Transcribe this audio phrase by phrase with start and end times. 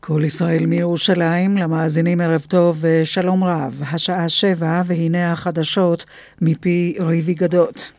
[0.00, 3.82] כל ישראל מירושלים, למאזינים ערב טוב ושלום רב.
[3.92, 6.04] השעה שבע והנה החדשות
[6.40, 7.92] מפי ריבי גדות.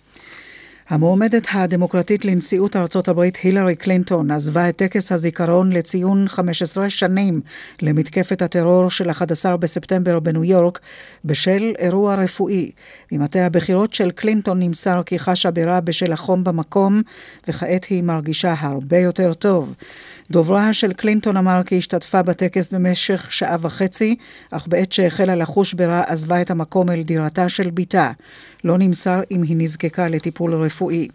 [0.91, 7.41] המועמדת הדמוקרטית לנשיאות ארצות הברית הילרי קלינטון עזבה את טקס הזיכרון לציון 15 שנים
[7.81, 10.79] למתקפת הטרור של 11 בספטמבר בניו יורק
[11.25, 12.71] בשל אירוע רפואי.
[13.11, 17.01] ממטה הבחירות של קלינטון נמסר כי חשה ברע בשל החום במקום
[17.47, 19.75] וכעת היא מרגישה הרבה יותר טוב.
[20.31, 24.15] דוברה של קלינטון אמר כי השתתפה בטקס במשך שעה וחצי,
[24.51, 28.11] אך בעת שהחלה לחוש ברע עזבה את המקום אל דירתה של בתה.
[28.63, 31.07] לא נמסר אם היא נזקקה לטיפול רפואי.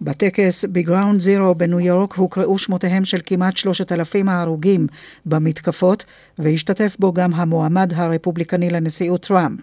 [0.00, 4.86] בטקס בגראונד זירו בניו יורק הוקראו שמותיהם של כמעט שלושת אלפים ההרוגים
[5.26, 6.04] במתקפות,
[6.38, 9.60] והשתתף בו גם המועמד הרפובליקני לנשיאות טראמפ.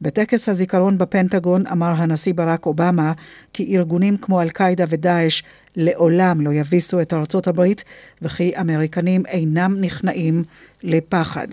[0.00, 3.12] בטקס הזיכרון בפנטגון אמר הנשיא ברק אובמה
[3.52, 5.42] כי ארגונים כמו אל-קאעידה ודאעש
[5.76, 7.84] לעולם לא יביסו את ארצות הברית,
[8.22, 10.44] וכי אמריקנים אינם נכנעים
[10.82, 11.48] לפחד.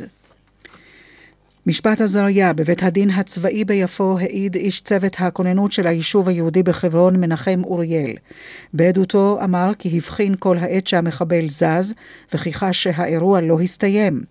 [1.69, 7.61] משפט עזריה בבית הדין הצבאי ביפו העיד איש צוות הכוננות של היישוב היהודי בחברון, מנחם
[7.63, 8.13] אוריאל.
[8.73, 11.93] בעדותו אמר כי הבחין כל העת שהמחבל זז,
[12.33, 14.21] וכי חש שהאירוע לא הסתיים.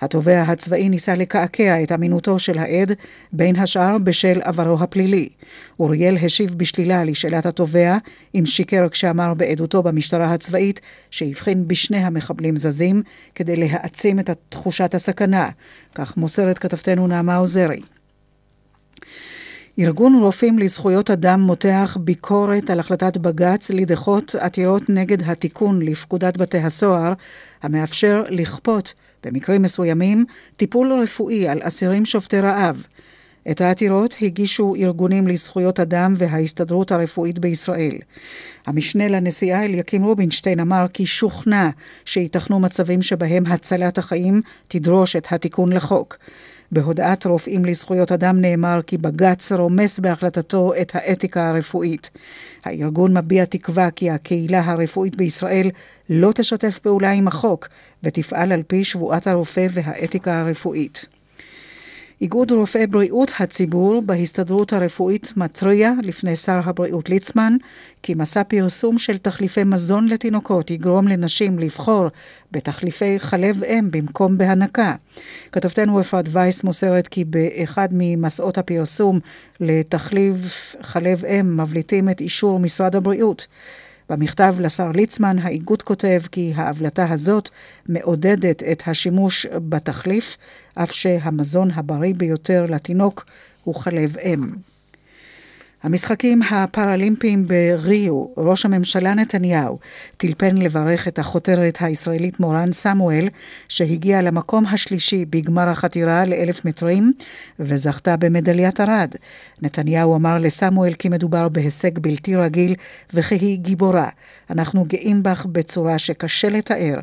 [0.00, 2.92] התובע הצבאי ניסה לקעקע את אמינותו של העד,
[3.32, 5.28] בין השאר בשל עברו הפלילי.
[5.80, 7.96] אוריאל השיב בשלילה לשאלת התובע,
[8.34, 10.80] אם שיקר כשאמר בעדותו במשטרה הצבאית
[11.10, 13.02] שהבחין בשני המחבלים זזים,
[13.34, 15.48] כדי להעצים את תחושת הסכנה.
[15.94, 17.80] כך מוסרת כתבתנו נעמה עוזרי.
[19.78, 26.58] ארגון רופאים לזכויות אדם מותח ביקורת על החלטת בג"ץ לדחות עתירות נגד התיקון לפקודת בתי
[26.58, 27.12] הסוהר,
[27.62, 30.24] המאפשר לכפות, במקרים מסוימים,
[30.56, 32.86] טיפול רפואי על אסירים שובתי רעב.
[33.50, 37.98] את העתירות הגישו ארגונים לזכויות אדם וההסתדרות הרפואית בישראל.
[38.66, 41.70] המשנה לנשיאה אליקים רובינשטיין אמר כי שוכנע
[42.04, 46.16] שייתכנו מצבים שבהם הצלת החיים תדרוש את התיקון לחוק.
[46.72, 52.10] בהודעת רופאים לזכויות אדם נאמר כי בג"ץ רומס בהחלטתו את האתיקה הרפואית.
[52.64, 55.70] הארגון מביע תקווה כי הקהילה הרפואית בישראל
[56.10, 57.68] לא תשתף פעולה עם החוק
[58.02, 61.15] ותפעל על פי שבועת הרופא והאתיקה הרפואית.
[62.20, 67.56] איגוד רופאי בריאות הציבור בהסתדרות הרפואית מתריע לפני שר הבריאות ליצמן
[68.02, 72.06] כי מסע פרסום של תחליפי מזון לתינוקות יגרום לנשים לבחור
[72.52, 74.94] בתחליפי חלב אם במקום בהנקה.
[75.52, 79.20] כתבתנו אפרת וייס מוסרת כי באחד ממסעות הפרסום
[79.60, 83.46] לתחליף חלב אם מבליטים את אישור משרד הבריאות.
[84.10, 87.48] במכתב לשר ליצמן האיגוד כותב כי ההבלטה הזאת
[87.88, 90.36] מעודדת את השימוש בתחליף,
[90.74, 93.26] אף שהמזון הבריא ביותר לתינוק
[93.64, 94.50] הוא חלב אם.
[95.86, 99.78] המשחקים הפראלימפיים בריו, ראש הממשלה נתניהו
[100.16, 103.28] טלפן לברך את החותרת הישראלית מורן סמואל,
[103.68, 107.12] שהגיעה למקום השלישי בגמר החתירה לאלף מטרים
[107.60, 109.14] וזכתה במדליית ארד.
[109.62, 112.74] נתניהו אמר לסמואל כי מדובר בהישג בלתי רגיל
[113.14, 114.08] וכי היא גיבורה.
[114.50, 116.98] אנחנו גאים בך בצורה שקשה לתאר.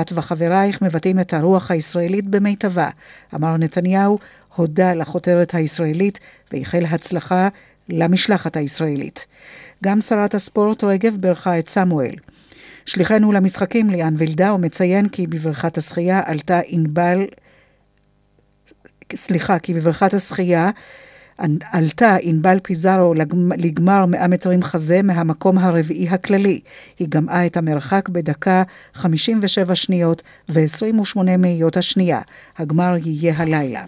[0.00, 2.88] את וחברייך מבטאים את הרוח הישראלית במיטבה,
[3.34, 4.18] אמר נתניהו,
[4.56, 6.20] הודה לחותרת הישראלית
[6.52, 7.48] ואיחל הצלחה
[7.88, 9.26] למשלחת הישראלית.
[9.84, 12.14] גם שרת הספורט רגב בירכה את סמואל.
[12.86, 17.26] שליחנו למשחקים ליאן וילדאו מציין כי בבריכת השחייה עלתה ענבל,
[19.14, 20.70] סליחה, כי בבריכת השחייה
[21.72, 23.14] עלתה ענבל פיזארו
[23.58, 26.60] לגמר 100 מטרים חזה מהמקום הרביעי הכללי.
[26.98, 28.62] היא גמעה את המרחק בדקה
[28.94, 32.20] 57 שניות ו-28 מאיות השנייה.
[32.58, 33.84] הגמר יהיה הלילה.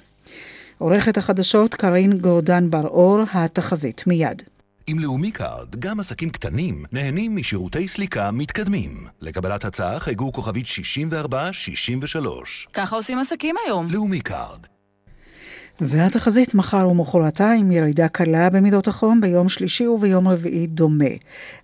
[0.79, 4.43] עורכת החדשות קרין גורדן בר-אור, התחזית מיד.
[4.87, 9.07] עם לאומי קארד, גם עסקים קטנים נהנים משירותי סליקה מתקדמים.
[9.21, 12.69] לקבלת הצעה חייגו כוכבית 6463.
[12.73, 13.87] ככה עושים עסקים היום.
[13.91, 14.67] לאומי קארד.
[15.81, 21.05] והתחזית מחר ומחרתיים ירידה קלה במידות החום ביום שלישי וביום רביעי דומה.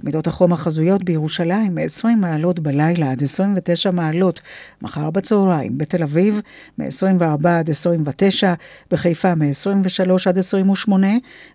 [0.03, 4.41] מידות החום החזויות בירושלים מ-20 מעלות בלילה עד 29 מעלות
[4.83, 6.41] מחר בצהריים, בתל אביב
[6.79, 8.55] מ-24 עד 29,
[8.91, 11.07] בחיפה מ-23 עד 28,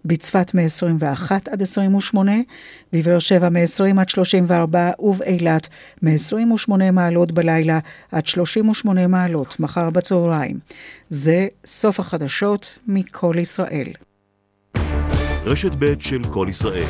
[0.05, 2.31] בצפת מ-21 עד 28,
[2.93, 5.67] בבאר שבע מ-20 עד 34 ובאילת
[6.01, 7.79] מ-28 מעלות בלילה
[8.11, 10.59] עד 38 מעלות מחר בצהריים.
[11.09, 13.87] זה סוף החדשות מכל ישראל.
[15.45, 16.87] רשת ב' של כל ישראל,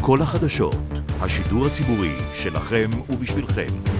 [0.00, 0.74] כל החדשות,
[1.20, 3.99] השידור הציבורי שלכם ובשבילכם.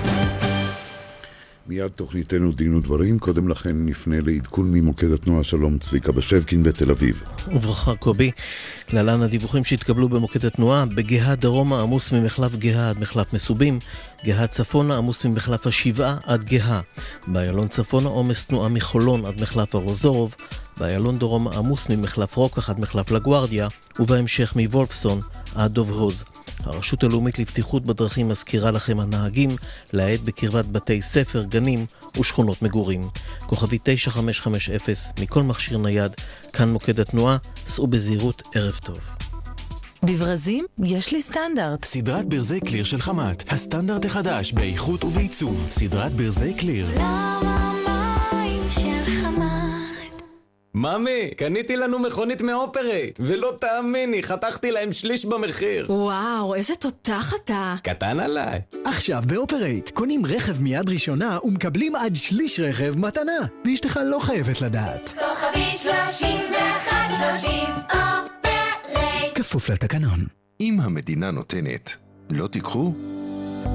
[1.70, 7.22] מיד תוכניתנו דין ודברים, קודם לכן נפנה לעדכון ממוקד התנועה שלום צביקה בשבקין בתל אביב.
[7.46, 8.31] וברכה קובי,
[8.93, 13.78] להלן הדיווחים שהתקבלו במוקד התנועה, בגאה דרומה עמוס ממחלף גאה עד מחלף מסובים,
[14.25, 16.81] גאה צפונה עמוס ממחלף השבעה עד גאה,
[17.26, 20.34] באיילון צפונה עומס תנועה מחולון עד מחלף ארוזורוב,
[20.78, 23.69] באיילון דרום עמוס ממחלף רוקח עד מחלף לגוארדיה,
[23.99, 25.20] ובהמשך מוולפסון
[25.55, 26.25] עד דוב הוז.
[26.64, 29.50] הרשות הלאומית לבטיחות בדרכים מזכירה לכם הנהגים
[29.92, 31.86] להאט בקרבת בתי ספר, גנים
[32.20, 33.02] ושכונות מגורים.
[33.46, 36.12] כוכבי 9550 מכל מכשיר נייד,
[36.52, 37.36] כאן מוקד התנועה,
[37.66, 38.98] סעו בזהירות, ערב טוב.
[40.02, 41.84] בברזים יש לי סטנדרט.
[41.84, 45.66] סדרת ברזי קליר של חמת, הסטנדרט החדש באיכות ובעיצוב.
[45.70, 46.86] סדרת ברזי קליר.
[46.96, 47.72] למה
[48.32, 49.19] מים של חמת?
[50.75, 55.87] ממי, קניתי לנו מכונית מאופרייט, ולא תאמיני, חתכתי להם שליש במחיר.
[55.93, 57.75] וואו, איזה תותח אתה.
[57.82, 58.61] קטן עליי.
[58.84, 65.08] עכשיו באופרייט, קונים רכב מיד ראשונה ומקבלים עד שליש רכב מתנה, ואשתך לא חייבת לדעת.
[65.08, 69.34] כוכבית שלושים ואחת שלושים, אופרייט.
[69.34, 70.26] כפוף לתקנון.
[70.61, 71.96] אם המדינה נותנת,
[72.31, 72.93] לא תיקחו?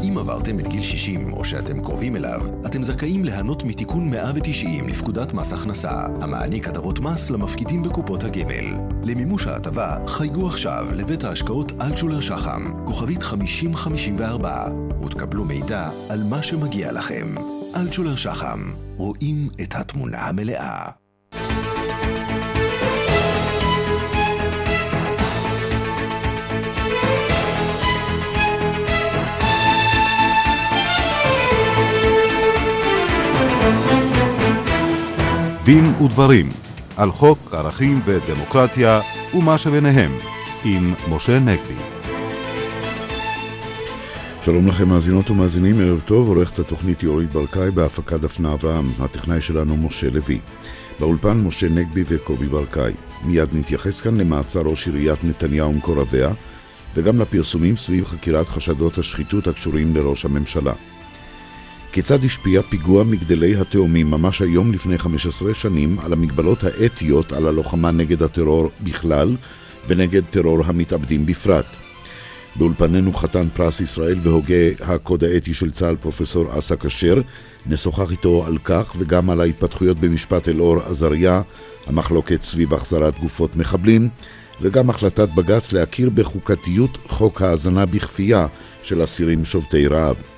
[0.09, 5.33] אם עברתם את גיל 60 או שאתם קרובים אליו, אתם זכאים ליהנות מתיקון 190 לפקודת
[5.33, 8.65] מס הכנסה, המעניק הטבות מס למפקידים בקופות הגמל.
[9.03, 14.65] למימוש ההטבה, חייגו עכשיו לבית ההשקעות אלטשולר שחם, כוכבית 5054,
[15.05, 17.35] ותקבלו מידע על מה שמגיע לכם.
[17.75, 18.59] אלטשולר שחם,
[18.97, 21.04] רואים את התמונה המלאה.
[35.63, 36.50] דין ודברים
[36.97, 39.01] על חוק ערכים ודמוקרטיה
[39.33, 40.17] ומה שביניהם
[40.63, 41.73] עם משה נגבי.
[44.41, 49.77] שלום לכם מאזינות ומאזינים, ערב טוב, עורכת התוכנית יורית ברקאי בהפקת דפנה אברהם, הטכנאי שלנו
[49.77, 50.39] משה לוי.
[51.00, 52.94] באולפן משה נגבי וקובי ברקאי.
[53.23, 56.29] מיד נתייחס כאן למעצר ראש עיריית נתניהו ומקורביה,
[56.95, 60.73] וגם לפרסומים סביב חקירת חשדות השחיתות הקשורים לראש הממשלה.
[61.95, 67.92] כיצד השפיע פיגוע מגדלי התאומים ממש היום לפני 15 שנים על המגבלות האתיות על הלוחמה
[67.92, 69.36] נגד הטרור בכלל
[69.88, 71.65] ונגד טרור המתאבדים בפרט.
[72.56, 77.21] באולפנינו חתן פרס ישראל והוגה הקוד האתי של צה"ל פרופסור אסא כשר,
[77.65, 81.41] נשוחח איתו על כך וגם על ההתפתחויות במשפט אלאור עזריה,
[81.86, 84.09] המחלוקת סביב החזרת גופות מחבלים,
[84.62, 88.48] וגם החלטת בג"ץ להכיר בחוקתיות חוק ההאזנה בכפייה
[88.83, 90.34] של אסירים שובתי רעב.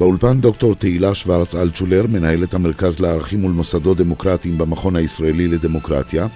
[0.00, 6.26] באולפן דוקטור תהילה שוורץ אלטשולר, מנהלת המרכז לערכים ולמוסדות דמוקרטיים במכון הישראלי לדמוקרטיה,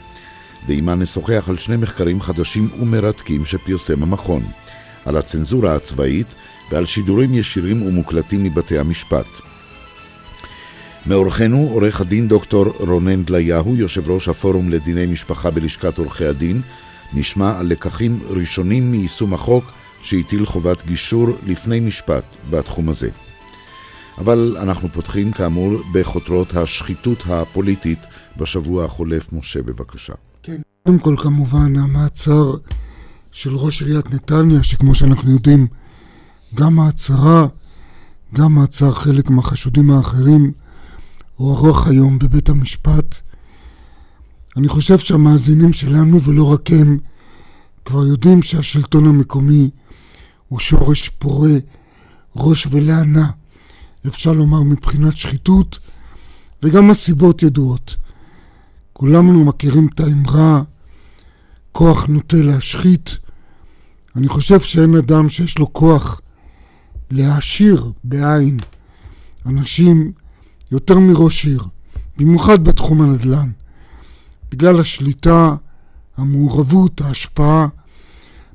[0.67, 4.43] ועימה נשוחח על שני מחקרים חדשים ומרתקים שפרסם המכון,
[5.05, 6.27] על הצנזורה הצבאית
[6.71, 9.27] ועל שידורים ישירים ומוקלטים מבתי המשפט.
[11.07, 16.61] מאורחנו עורך הדין דוקטור רונן דליהו, יושב ראש הפורום לדיני משפחה בלשכת עורכי הדין,
[17.13, 19.65] נשמע על לקחים ראשונים מיישום החוק
[20.03, 23.11] שהטיל חובת גישור לפני משפט בתחום הזה.
[24.19, 28.07] אבל אנחנו פותחים כאמור בחותרות השחיתות הפוליטית
[28.37, 29.33] בשבוע החולף.
[29.33, 30.13] משה, בבקשה.
[30.43, 32.57] כן, קודם כל כמובן המעצר
[33.33, 35.67] של ראש עיריית נתניה, שכמו שאנחנו יודעים,
[36.55, 37.47] גם ההצהרה,
[38.35, 40.53] גם מעצר חלק מהחשודים האחרים,
[41.37, 43.15] הוארך היום בבית המשפט.
[44.57, 46.99] אני חושב שהמאזינים שלנו, ולא רק הם,
[47.85, 49.71] כבר יודעים שהשלטון המקומי
[50.49, 51.57] הוא שורש פורה,
[52.37, 53.31] ראש ולענה.
[54.07, 55.79] אפשר לומר מבחינת שחיתות,
[56.63, 57.97] וגם הסיבות ידועות.
[58.93, 60.63] כולנו מכירים את האמרה,
[61.73, 63.17] כוח נוטה להשחית.
[64.17, 66.21] אני חושב שאין אדם שיש לו כוח
[67.11, 68.61] להעשיר בעין
[69.47, 70.13] אנשים
[70.73, 71.63] יותר מראש עיר,
[72.17, 73.51] במיוחד בתחום הנדל"ן,
[74.51, 75.55] בגלל השליטה,
[76.17, 77.67] המעורבות, ההשפעה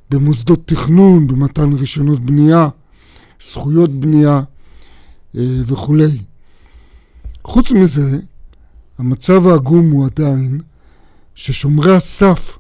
[0.10, 2.70] במוסדות תכנון, במתן רישיונות בנייה,
[3.44, 4.42] זכויות בנייה,
[5.36, 6.18] וכולי.
[7.44, 8.20] חוץ מזה,
[8.98, 10.62] המצב העגום הוא עדיין
[11.36, 12.60] ששומרי הסף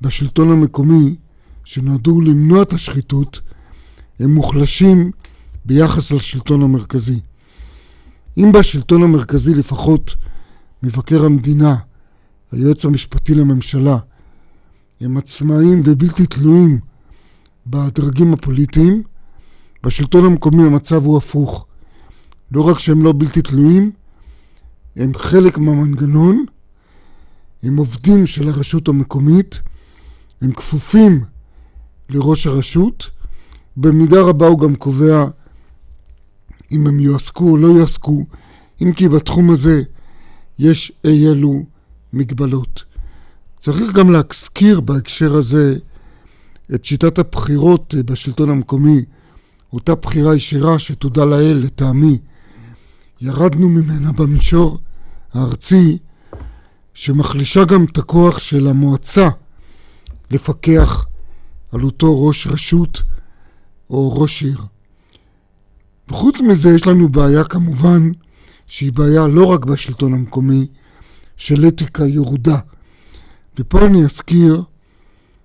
[0.00, 1.16] בשלטון המקומי,
[1.64, 3.40] שנועדו למנוע את השחיתות,
[4.20, 5.10] הם מוחלשים
[5.64, 7.20] ביחס לשלטון המרכזי.
[8.38, 10.14] אם בשלטון המרכזי לפחות
[10.82, 11.76] מבקר המדינה,
[12.52, 13.98] היועץ המשפטי לממשלה,
[15.00, 16.80] הם עצמאיים ובלתי תלויים
[17.66, 19.02] בדרגים הפוליטיים,
[19.82, 21.66] בשלטון המקומי המצב הוא הפוך.
[22.52, 23.90] לא רק שהם לא בלתי תלויים,
[24.96, 26.44] הם חלק מהמנגנון,
[27.62, 29.60] הם עובדים של הרשות המקומית,
[30.40, 31.24] הם כפופים
[32.10, 33.10] לראש הרשות,
[33.76, 35.24] במידה רבה הוא גם קובע
[36.72, 38.24] אם הם יועסקו או לא יועסקו,
[38.82, 39.82] אם כי בתחום הזה
[40.58, 41.64] יש אי אלו
[42.12, 42.84] מגבלות.
[43.58, 45.78] צריך גם להזכיר בהקשר הזה
[46.74, 49.04] את שיטת הבחירות בשלטון המקומי,
[49.72, 52.18] אותה בחירה ישירה שתודה לאל, לטעמי,
[53.20, 54.78] ירדנו ממנה במישור
[55.32, 55.98] הארצי,
[56.94, 59.28] שמחלישה גם את הכוח של המועצה
[60.30, 61.06] לפקח
[61.72, 63.02] על אותו ראש רשות
[63.90, 64.60] או ראש עיר.
[66.08, 68.10] וחוץ מזה יש לנו בעיה כמובן
[68.66, 70.66] שהיא בעיה לא רק בשלטון המקומי
[71.36, 72.58] של אתיקה ירודה.
[73.58, 74.62] ופה אני אזכיר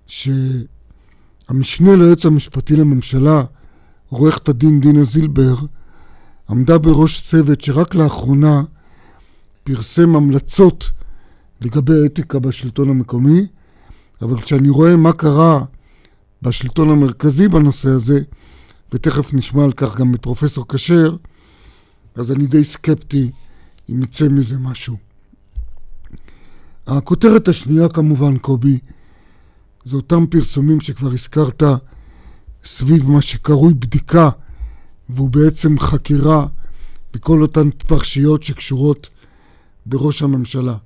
[0.06, 3.44] שהמשנה ליועץ המשפטי לממשלה,
[4.08, 5.54] עורכת הדין דינה זילבר,
[6.50, 8.62] עמדה בראש צוות שרק לאחרונה
[9.64, 10.90] פרסם המלצות
[11.60, 13.46] לגבי אתיקה בשלטון המקומי,
[14.22, 15.64] אבל כשאני רואה מה קרה
[16.42, 18.20] בשלטון המרכזי בנושא הזה,
[18.92, 21.16] ותכף נשמע על כך גם את פרופסור כשר,
[22.14, 23.30] אז אני די סקפטי
[23.90, 24.96] אם יצא מזה משהו.
[26.86, 28.78] הכותרת השנייה כמובן, קובי,
[29.84, 31.62] זה אותם פרסומים שכבר הזכרת
[32.64, 34.30] סביב מה שקרוי בדיקה,
[35.12, 36.46] והוא בעצם חקירה
[37.14, 39.08] בכל אותן פרשיות שקשורות
[39.86, 40.76] בראש הממשלה.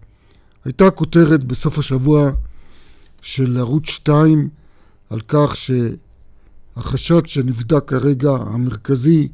[0.64, 2.30] הייתה כותרת בסוף השבוע
[3.22, 4.48] של ערוץ 2
[5.10, 9.28] על כך שהחשד שנבדק כרגע המרכזי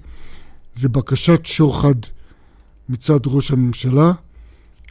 [0.75, 1.95] זה בקשת שוחד
[2.89, 4.13] מצד ראש הממשלה.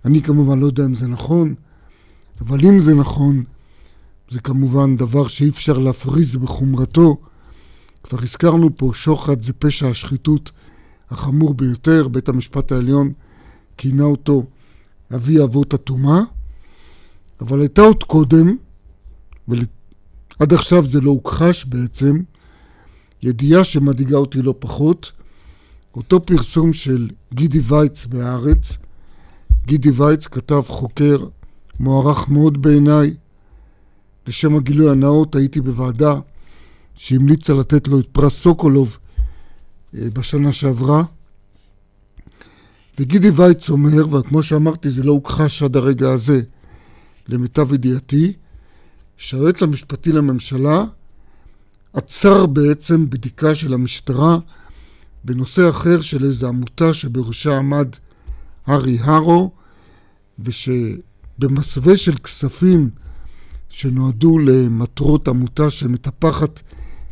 [0.06, 1.56] אני כמובן לא יודע אם זה נכון,
[2.42, 3.44] אבל אם זה נכון,
[4.30, 7.18] זה כמובן דבר שאי אפשר להפריז בחומרתו.
[8.04, 10.52] כבר הזכרנו פה, שוחד זה פשע השחיתות
[11.10, 13.14] החמור ביותר, בית המשפט העליון
[13.78, 14.46] כינה אותו
[15.16, 16.22] אבי אבות הטומאה,
[17.42, 18.56] אבל הייתה עוד קודם,
[19.48, 22.22] ועד עכשיו זה לא הוכחש בעצם,
[23.22, 25.12] ידיעה שמדאיגה אותי לא פחות,
[25.96, 28.78] אותו פרסום של גידי וייץ בהארץ,
[29.66, 31.28] גידי וייץ כתב חוקר
[31.80, 33.14] מוערך מאוד בעיניי,
[34.28, 36.20] לשם הגילוי הנאות הייתי בוועדה
[36.96, 38.98] שהמליצה לתת לו את פרס סוקולוב
[39.96, 41.04] אה, בשנה שעברה.
[43.00, 46.42] וגידי וייץ אומר, וכמו שאמרתי זה לא הוכחש עד הרגע הזה
[47.28, 48.34] למיטב ידיעתי,
[49.18, 50.86] שהיועץ המשפטי לממשלה
[51.94, 54.38] עצר בעצם בדיקה של המשטרה
[55.24, 57.88] בנושא אחר של איזו עמותה שבראשה עמד
[58.66, 59.52] הארי הרו,
[60.40, 62.90] ושבמסווה של כספים
[63.70, 66.60] שנועדו למטרות עמותה שמטפחת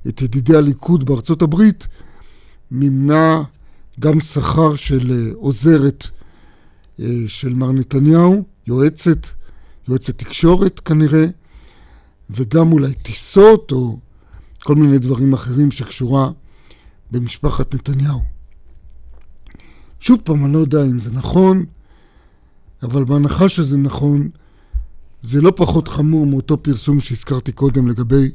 [0.09, 1.87] את ידידי הליכוד בארצות הברית,
[2.71, 3.43] מימנה
[3.99, 6.07] גם שכר של אה, עוזרת
[6.99, 9.27] אה, של מר נתניהו, יועצת,
[9.87, 11.25] יועצת תקשורת כנראה,
[12.29, 13.99] וגם אולי טיסות או
[14.63, 16.31] כל מיני דברים אחרים שקשורה
[17.11, 18.21] במשפחת נתניהו.
[19.99, 21.65] שוב פעם, אני לא יודע אם זה נכון,
[22.83, 24.29] אבל בהנחה שזה נכון,
[25.21, 28.31] זה לא פחות חמור מאותו פרסום שהזכרתי קודם לגבי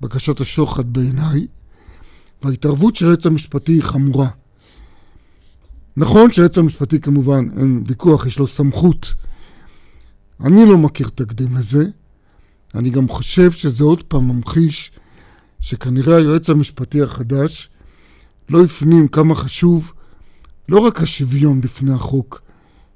[0.00, 1.46] בקשת השוחד בעיניי,
[2.42, 4.28] וההתערבות של היועץ המשפטי היא חמורה.
[5.96, 9.14] נכון שהיועץ המשפטי כמובן, אין ויכוח, יש לו סמכות.
[10.40, 11.84] אני לא מכיר תקדים לזה.
[12.74, 14.92] אני גם חושב שזה עוד פעם ממחיש
[15.60, 17.70] שכנראה היועץ המשפטי החדש
[18.48, 19.92] לא הפנים כמה חשוב
[20.68, 22.42] לא רק השוויון בפני החוק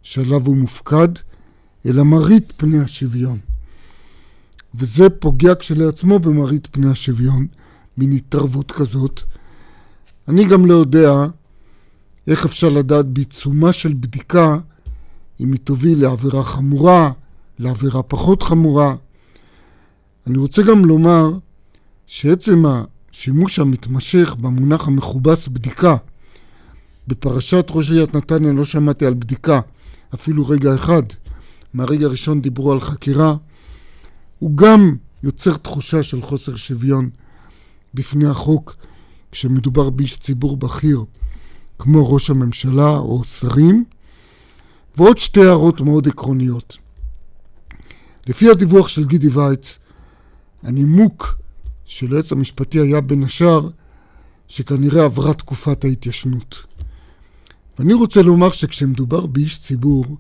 [0.02, 1.09] שעליו הוא מופקד,
[1.87, 3.38] אלא מראית פני השוויון.
[4.75, 7.46] וזה פוגע כשלעצמו במראית פני השוויון,
[7.96, 9.20] מין התערבות כזאת.
[10.28, 11.12] אני גם לא יודע
[12.26, 14.58] איך אפשר לדעת בעיצומה של בדיקה
[15.40, 17.12] אם היא תוביל לעבירה חמורה,
[17.58, 18.94] לעבירה פחות חמורה.
[20.26, 21.30] אני רוצה גם לומר
[22.06, 25.96] שעצם השימוש המתמשך במונח המכובס בדיקה,
[27.08, 29.60] בפרשת ראש עיריית נתניה לא שמעתי על בדיקה
[30.14, 31.02] אפילו רגע אחד,
[31.75, 33.34] מהרגע הראשון דיברו על חקירה,
[34.38, 37.11] הוא גם יוצר תחושה של חוסר שוויון
[37.95, 38.76] בפני החוק
[39.33, 41.04] כשמדובר באיש ציבור בכיר
[41.78, 43.85] כמו ראש הממשלה או שרים.
[44.99, 46.76] ועוד שתי הערות מאוד עקרוניות.
[48.26, 49.78] לפי הדיווח של גידי וייץ,
[50.62, 51.38] הנימוק
[51.85, 53.68] של היועץ המשפטי היה בין השאר
[54.49, 56.64] שכנראה עברה תקופת ההתיישנות.
[57.78, 60.16] ואני רוצה לומר שכשמדובר באיש ציבור,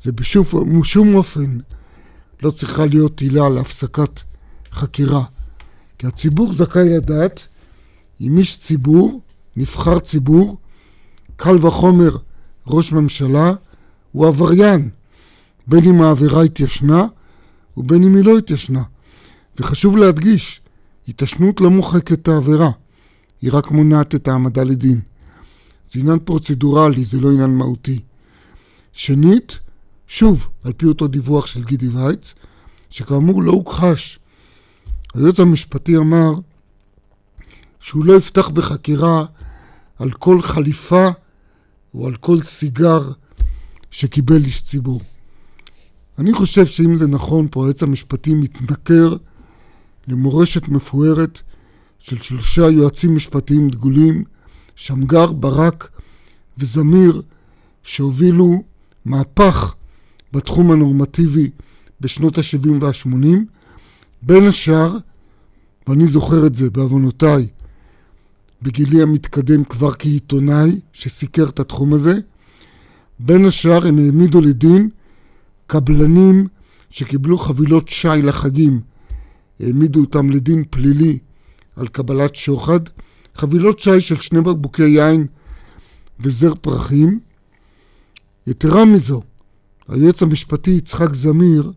[0.00, 1.58] זה בשום אופן
[2.44, 4.20] לא צריכה להיות עילה להפסקת
[4.72, 5.24] חקירה.
[5.98, 7.40] כי הציבור זכאי לדעת
[8.20, 9.20] אם איש ציבור,
[9.56, 10.58] נבחר ציבור,
[11.36, 12.16] קל וחומר
[12.66, 13.52] ראש ממשלה,
[14.12, 14.90] הוא עבריין,
[15.66, 17.06] בין אם העבירה התיישנה
[17.76, 18.82] ובין אם היא לא התיישנה.
[19.58, 20.60] וחשוב להדגיש,
[21.08, 22.70] התיישנות לא מוחקת את העבירה,
[23.42, 25.00] היא רק מונעת את העמדה לדין.
[25.90, 28.00] זה עניין פרוצדורלי, זה לא עניין מהותי.
[28.92, 29.58] שנית,
[30.08, 32.34] שוב, על פי אותו דיווח של גידי וייץ,
[32.90, 34.18] שכאמור לא הוכחש.
[35.14, 36.32] היועץ המשפטי אמר
[37.80, 39.24] שהוא לא יפתח בחקירה
[39.98, 41.08] על כל חליפה
[41.94, 43.12] או על כל סיגר
[43.90, 45.00] שקיבל איש ציבור.
[46.18, 49.16] אני חושב שאם זה נכון, פה היועץ המשפטי מתנכר
[50.08, 51.40] למורשת מפוארת
[51.98, 54.24] של שלושה יועצים משפטיים דגולים,
[54.76, 55.88] שמגר, ברק
[56.58, 57.22] וזמיר,
[57.82, 58.62] שהובילו
[59.04, 59.74] מהפך
[60.34, 61.50] בתחום הנורמטיבי
[62.00, 63.26] בשנות ה-70 וה-80.
[64.22, 64.96] בין השאר,
[65.88, 67.48] ואני זוכר את זה בעוונותיי,
[68.62, 72.14] בגילי המתקדם כבר כעיתונאי שסיקר את התחום הזה,
[73.18, 74.88] בין השאר הם העמידו לדין
[75.66, 76.48] קבלנים
[76.90, 78.80] שקיבלו חבילות שי לחגים,
[79.60, 81.18] העמידו אותם לדין פלילי
[81.76, 82.80] על קבלת שוחד,
[83.34, 85.26] חבילות שי של שני בקבוקי יין
[86.20, 87.20] וזר פרחים.
[88.46, 89.22] יתרה מזו,
[89.88, 91.72] היועץ המשפטי יצחק זמיר,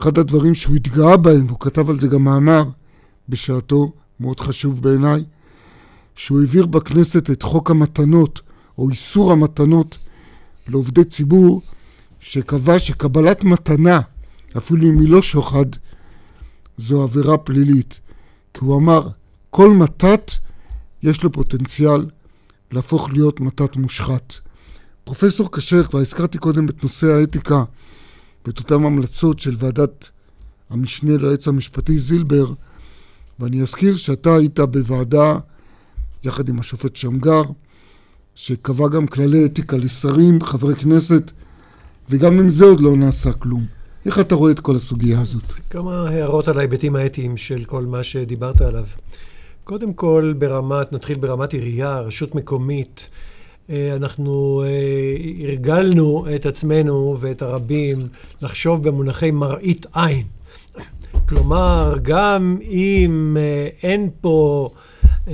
[0.00, 2.64] אחד הדברים שהוא התגאה בהם, והוא כתב על זה גם מאמר
[3.28, 5.24] בשעתו, מאוד חשוב בעיניי,
[6.14, 8.40] שהוא העביר בכנסת את חוק המתנות,
[8.78, 9.98] או איסור המתנות
[10.68, 11.62] לעובדי ציבור,
[12.20, 14.00] שקבע שקבלת מתנה,
[14.56, 15.66] אפילו אם היא לא שוחד,
[16.78, 18.00] זו עבירה פלילית.
[18.54, 19.08] כי הוא אמר,
[19.50, 20.32] כל מתת
[21.02, 22.06] יש לו פוטנציאל
[22.72, 24.34] להפוך להיות מתת מושחת.
[25.10, 27.64] פרופסור כשר, כבר הזכרתי קודם את נושא האתיקה
[28.46, 30.10] ואת אותן המלצות של ועדת
[30.70, 32.46] המשנה ליועץ המשפטי זילבר,
[33.38, 35.38] ואני אזכיר שאתה היית בוועדה
[36.24, 37.42] יחד עם השופט שמגר,
[38.34, 41.30] שקבע גם כללי אתיקה לשרים, חברי כנסת,
[42.10, 43.66] וגם עם זה עוד לא נעשה כלום.
[44.06, 45.56] איך אתה רואה את כל הסוגיה הזאת?
[45.70, 48.84] כמה הערות על ההיבטים האתיים של כל מה שדיברת עליו.
[49.64, 53.08] קודם כל, ברמת, נתחיל ברמת עירייה, רשות מקומית.
[53.70, 58.08] אה, אנחנו אה, הרגלנו את עצמנו ואת הרבים
[58.42, 60.24] לחשוב במונחי מראית עין.
[61.28, 64.70] כלומר, גם אם אה, אין פה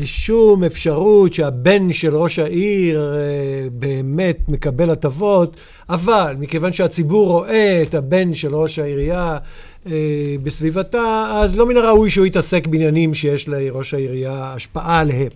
[0.04, 3.14] שום אפשרות שהבן של ראש העיר
[3.72, 5.56] באמת מקבל הטבות,
[5.88, 9.38] אבל מכיוון שהציבור רואה את הבן של ראש העירייה
[10.42, 15.28] בסביבתה, אז לא מן הראוי שהוא יתעסק בעניינים שיש לראש העירייה השפעה עליהם.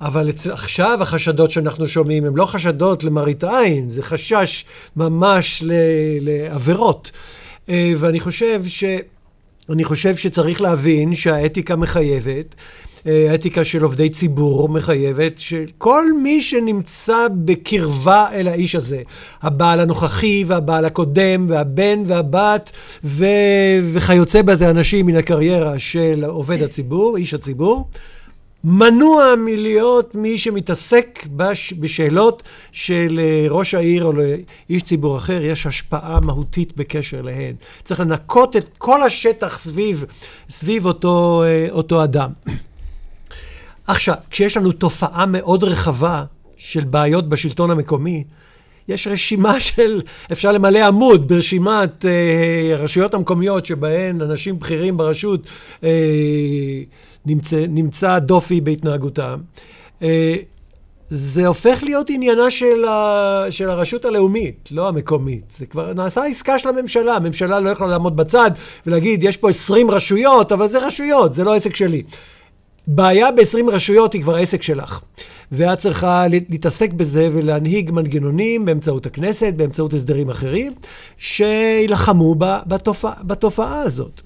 [0.00, 4.64] אבל עכשיו החשדות שאנחנו שומעים הם לא חשדות למראית עין, זה חשש
[4.96, 5.62] ממש
[6.20, 7.10] לעבירות.
[7.68, 8.84] אה, ואני חושב ש...
[9.70, 12.54] אני חושב שצריך להבין שהאתיקה מחייבת
[13.06, 19.02] האתיקה של עובדי ציבור מחייבת שכל מי שנמצא בקרבה אל האיש הזה,
[19.42, 22.72] הבעל הנוכחי והבעל הקודם והבן והבת
[23.04, 23.24] ו...
[23.92, 27.88] וכיוצא בזה אנשים מן הקריירה של עובד הציבור, איש הציבור,
[28.64, 31.72] מנוע מלהיות מי שמתעסק בש...
[31.72, 37.54] בשאלות של אה, העיר או לאיש ציבור אחר, יש השפעה מהותית בקשר להן.
[37.82, 40.04] צריך לנקות את כל השטח סביב,
[40.48, 42.30] סביב אותו, אה, אותו אדם.
[43.86, 46.24] עכשיו, כשיש לנו תופעה מאוד רחבה
[46.56, 48.24] של בעיות בשלטון המקומי,
[48.88, 50.00] יש רשימה של,
[50.32, 55.48] אפשר למלא עמוד ברשימת אה, המקומיות שבהן אנשים בכירים ברשות
[55.84, 55.90] אה,
[57.26, 59.40] נמצא, נמצא דופי בהתנהגותם.
[60.02, 60.36] אה,
[61.10, 65.50] זה הופך להיות עניינה של, ה, של הרשות הלאומית, לא המקומית.
[65.50, 67.16] זה כבר נעשה עסקה של הממשלה.
[67.16, 68.50] הממשלה לא יכולה לעמוד בצד
[68.86, 72.02] ולהגיד, יש פה 20 רשויות, אבל זה רשויות, זה לא עסק שלי.
[72.86, 75.00] בעיה ב-20 רשויות היא כבר עסק שלך.
[75.52, 80.72] ואת צריכה להתעסק בזה ולהנהיג מנגנונים באמצעות הכנסת, באמצעות הסדרים אחרים,
[81.18, 82.34] שיילחמו
[82.66, 84.22] בתופעה, בתופעה הזאת.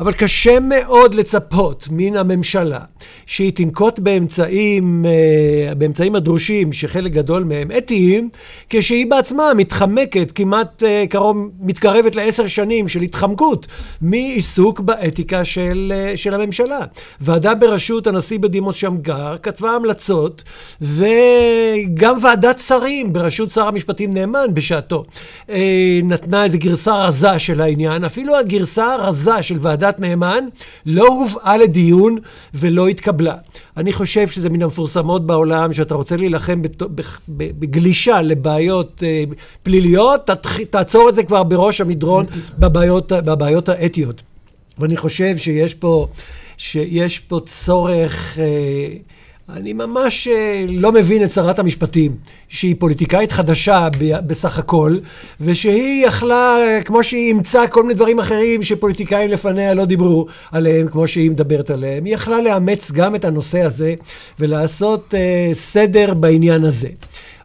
[0.00, 2.78] אבל קשה מאוד לצפות מן הממשלה
[3.26, 8.28] שהיא תנקוט באמצעים, אה, באמצעים הדרושים, שחלק גדול מהם אתיים,
[8.70, 13.66] כשהיא בעצמה מתחמקת, כמעט אה, קרוב, מתקרבת לעשר שנים של התחמקות
[14.00, 16.80] מעיסוק באתיקה של, אה, של הממשלה.
[17.20, 20.44] ועדה בראשות הנשיא בדימוס שמגר כתבה המלצות,
[20.80, 25.04] וגם ועדת שרים בראשות שר המשפטים נאמן בשעתו
[26.02, 30.44] נתנה איזו גרסה רזה של העניין, אפילו הגרסה הרזה של ועדת ועדת נאמן
[30.86, 32.18] לא הובאה לדיון
[32.54, 33.34] ולא התקבלה.
[33.76, 36.62] אני חושב שזה מן המפורסמות בעולם, שאתה רוצה להילחם
[37.28, 39.24] בגלישה לבעיות אה,
[39.62, 40.30] פליליות,
[40.70, 42.26] תעצור את זה כבר בראש המדרון
[42.58, 44.22] בבעיות, בבעיות האתיות.
[44.78, 46.06] ואני חושב שיש פה,
[46.56, 48.38] שיש פה צורך...
[48.38, 48.96] אה,
[49.52, 52.16] אני ממש אה, לא מבין את שרת המשפטים,
[52.48, 53.88] שהיא פוליטיקאית חדשה
[54.26, 54.98] בסך הכל,
[55.40, 60.88] ושהיא יכלה, אה, כמו שהיא אימצה כל מיני דברים אחרים שפוליטיקאים לפניה לא דיברו עליהם,
[60.88, 63.94] כמו שהיא מדברת עליהם, היא יכלה לאמץ גם את הנושא הזה
[64.38, 66.88] ולעשות uh, סדר בעניין הזה.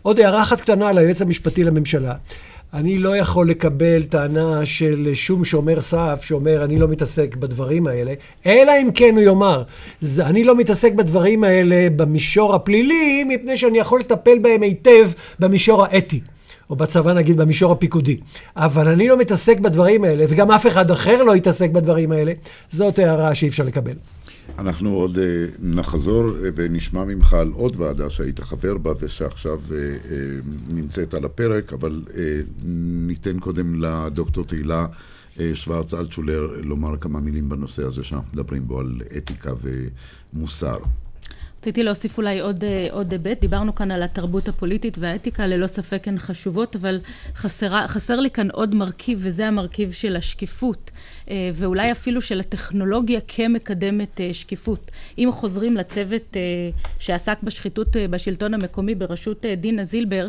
[0.02, 2.14] עוד הערה אחת קטנה על היועץ המשפטי לממשלה.
[2.76, 8.14] אני לא יכול לקבל טענה של שום שומר סף שאומר, אני לא מתעסק בדברים האלה,
[8.46, 9.64] אלא אם כן הוא יאמר,
[10.20, 15.10] אני לא מתעסק בדברים האלה במישור הפלילי, מפני שאני יכול לטפל בהם היטב
[15.40, 16.22] במישור האתי.
[16.70, 18.18] או בצבא נגיד במישור הפיקודי.
[18.56, 22.34] אבל אני לא מתעסק בדברים האלה, וגם אף אחד אחר לא יתעסק בדברים האלה,
[22.70, 23.94] זאת הערה שאי אפשר לקבל.
[24.60, 25.20] אנחנו עוד uh,
[25.60, 29.74] נחזור uh, ונשמע ממך על עוד ועדה שהיית חבר בה ושעכשיו uh,
[30.74, 32.04] נמצאת על הפרק, אבל
[33.08, 34.88] ניתן קודם לדוקטור תהילה
[35.54, 39.52] שוורץ אלטשולר לומר כמה מילים בנושא הזה שאנחנו מדברים בו על אתיקה
[40.34, 40.78] ומוסר.
[41.60, 46.18] רציתי להוסיף אולי עוד, עוד היבט, דיברנו כאן על התרבות הפוליטית והאתיקה, ללא ספק הן
[46.18, 47.00] חשובות, אבל
[47.36, 50.92] חסרה, חסר לי כאן עוד מרכיב, וזה המרכיב של השקיפות.
[51.30, 54.92] אה, ואולי אפילו של הטכנולוגיה כמקדמת אה, שקיפות.
[55.18, 56.42] אם חוזרים לצוות אה,
[57.00, 60.28] שעסק בשחיתות בשלטון המקומי בראשות דינה זילבר,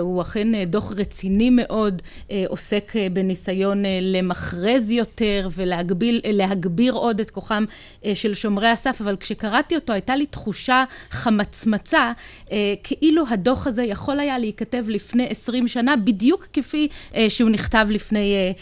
[0.00, 2.02] הוא אכן דוח רציני מאוד,
[2.48, 7.64] עוסק בניסיון למכרז יותר ולהגביר עוד את כוחם
[8.14, 12.12] של שומרי הסף, אבל כשקראתי אותו הייתה לי תחושה חמצמצה,
[12.82, 16.88] כאילו הדוח הזה יכול היה להיכתב לפני עשרים שנה, בדיוק כפי
[17.28, 18.52] שהוא נכתב לפני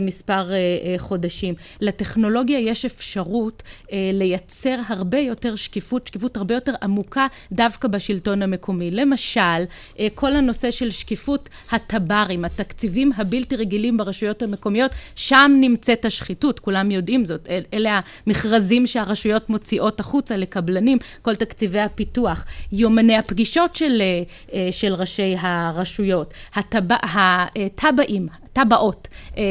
[0.00, 0.50] מספר
[0.98, 1.09] חודשים.
[1.10, 1.54] חודשים.
[1.80, 8.90] לטכנולוגיה יש אפשרות אה, לייצר הרבה יותר שקיפות, שקיפות הרבה יותר עמוקה דווקא בשלטון המקומי.
[8.90, 9.60] למשל,
[9.98, 16.90] אה, כל הנושא של שקיפות הטברים, התקציבים הבלתי רגילים ברשויות המקומיות, שם נמצאת השחיתות, כולם
[16.90, 17.48] יודעים זאת.
[17.48, 24.22] אל, אלה המכרזים שהרשויות מוציאות החוצה לקבלנים, כל תקציבי הפיתוח, יומני הפגישות של, אה,
[24.54, 26.96] אה של ראשי הרשויות, הטבע,
[28.50, 29.42] הטבעים, טבעות אה,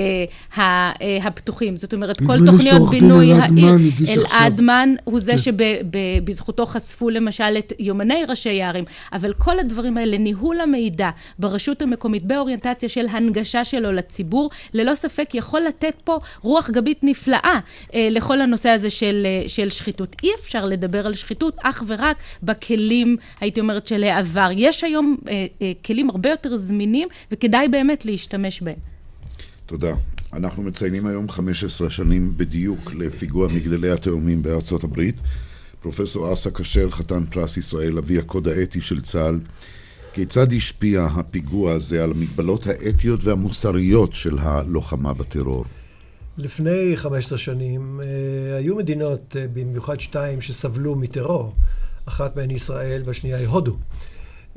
[0.57, 1.77] אה, הפתוחים.
[1.77, 3.65] זאת אומרת, כל תוכניות בינוי העיר.
[4.09, 8.83] אלעדמן הוא זה שבזכותו חשפו למשל את יומני ראשי הערים,
[9.13, 11.09] אבל כל הדברים האלה, ניהול המידע
[11.39, 17.59] ברשות המקומית, באוריינטציה של הנגשה שלו לציבור, ללא ספק יכול לתת פה רוח גבית נפלאה
[17.93, 20.15] אה, לכל הנושא הזה של, של שחיתות.
[20.23, 24.49] אי אפשר לדבר על שחיתות אך ורק בכלים, הייתי אומרת, של העבר.
[24.55, 25.17] יש היום
[25.85, 28.88] כלים הרבה יותר זמינים, וכדאי באמת להשתמש בהם.
[29.69, 29.93] תודה.
[30.33, 35.15] אנחנו מציינים היום 15 שנים בדיוק לפיגוע מגדלי התאומים בארצות הברית.
[35.81, 39.39] פרופסור אסא כשר, חתן פרס ישראל, אבי הקוד האתי של צה"ל.
[40.13, 45.65] כיצד השפיע הפיגוע הזה על המגבלות האתיות והמוסריות של הלוחמה בטרור?
[46.37, 51.53] לפני 15 שנים אה, היו מדינות, אה, במיוחד שתיים, שסבלו מטרור.
[52.05, 53.77] אחת מהן ישראל והשנייה היא הודו.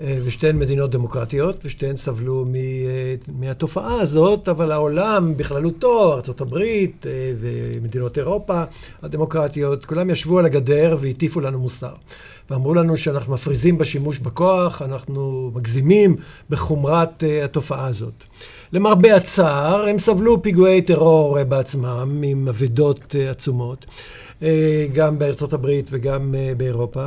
[0.02, 8.18] אה, ושתיהן מדינות דמוקרטיות, ושתיהן סבלו אה, מהתופעה הזאת, אבל העולם בכללותו, ארה"ב אה, ומדינות
[8.18, 8.62] אירופה
[9.02, 11.92] הדמוקרטיות, כולם ישבו על הגדר והטיפו לנו מוסר.
[12.50, 16.16] ואמרו לנו שאנחנו מפריזים בשימוש בכוח, אנחנו מגזימים
[16.50, 18.24] בחומרת התופעה הזאת.
[18.72, 23.86] למרבה הצער, הם סבלו פיגועי טרור בעצמם, עם אבדות עצומות.
[24.42, 27.06] אה, גם בארצות הברית וגם אה, באירופה,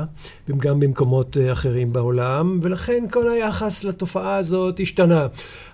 [0.49, 5.27] וגם במקומות אה, אחרים בעולם, ולכן כל היחס לתופעה הזאת השתנה.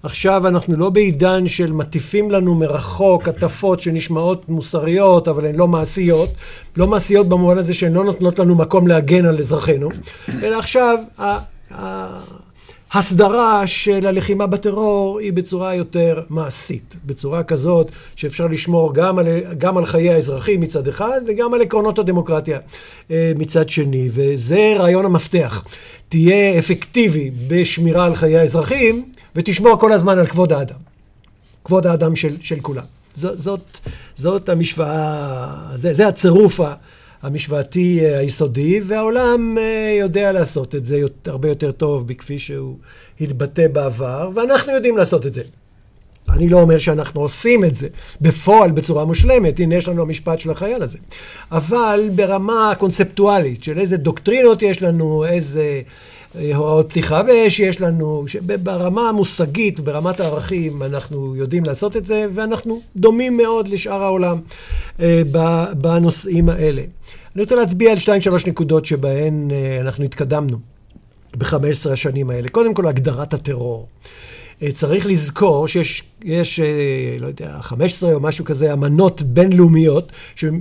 [0.03, 6.29] עכשיו אנחנו לא בעידן של מטיפים לנו מרחוק הטפות שנשמעות מוסריות, אבל הן לא מעשיות.
[6.77, 9.89] לא מעשיות במובן הזה שהן לא נותנות לנו מקום להגן על אזרחינו,
[10.43, 10.97] אלא עכשיו...
[12.93, 19.27] הסדרה של הלחימה בטרור היא בצורה יותר מעשית, בצורה כזאת שאפשר לשמור גם על,
[19.57, 22.59] גם על חיי האזרחים מצד אחד וגם על עקרונות הדמוקרטיה
[23.11, 25.63] אה, מצד שני, וזה רעיון המפתח.
[26.09, 30.79] תהיה אפקטיבי בשמירה על חיי האזרחים ותשמור כל הזמן על כבוד האדם.
[31.63, 32.83] כבוד האדם של, של כולם.
[33.15, 33.79] זאת, זאת,
[34.15, 36.59] זאת המשוואה, זה, זה הצירוף
[37.21, 42.77] המשוואתי אה, היסודי, והעולם אה, יודע לעשות את זה הרבה יותר טוב מכפי שהוא
[43.21, 45.41] התבטא בעבר, ואנחנו יודעים לעשות את זה.
[46.29, 47.87] אני לא אומר שאנחנו עושים את זה
[48.21, 50.97] בפועל בצורה מושלמת, הנה יש לנו המשפט של החייל הזה.
[51.51, 55.81] אבל ברמה קונספטואלית של איזה דוקטרינות יש לנו, איזה
[56.55, 58.25] הוראות פתיחה באש יש לנו,
[58.63, 64.39] ברמה המושגית, ברמת הערכים, אנחנו יודעים לעשות את זה, ואנחנו דומים מאוד לשאר העולם
[65.77, 66.81] בנושאים האלה.
[67.35, 70.57] אני רוצה להצביע על שתיים שלוש נקודות שבהן uh, אנחנו התקדמנו
[71.37, 72.49] ב-15 השנים האלה.
[72.49, 73.87] קודם כל, הגדרת הטרור.
[74.63, 76.65] אה, צריך לזכור שיש, יש, אה,
[77.19, 80.11] לא יודע, 15 או משהו כזה, אמנות בינלאומיות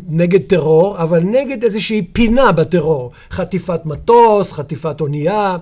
[0.09, 3.13] נגד טרור, אבל נגד איזושהי פינה בטרור.
[3.31, 5.57] חטיפת מטוס, חטיפת אונייה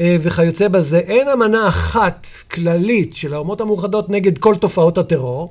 [0.00, 0.98] אה, וכיוצא בזה.
[0.98, 5.50] אין אמנה אחת כללית של האומות המאוחדות נגד כל תופעות הטרור,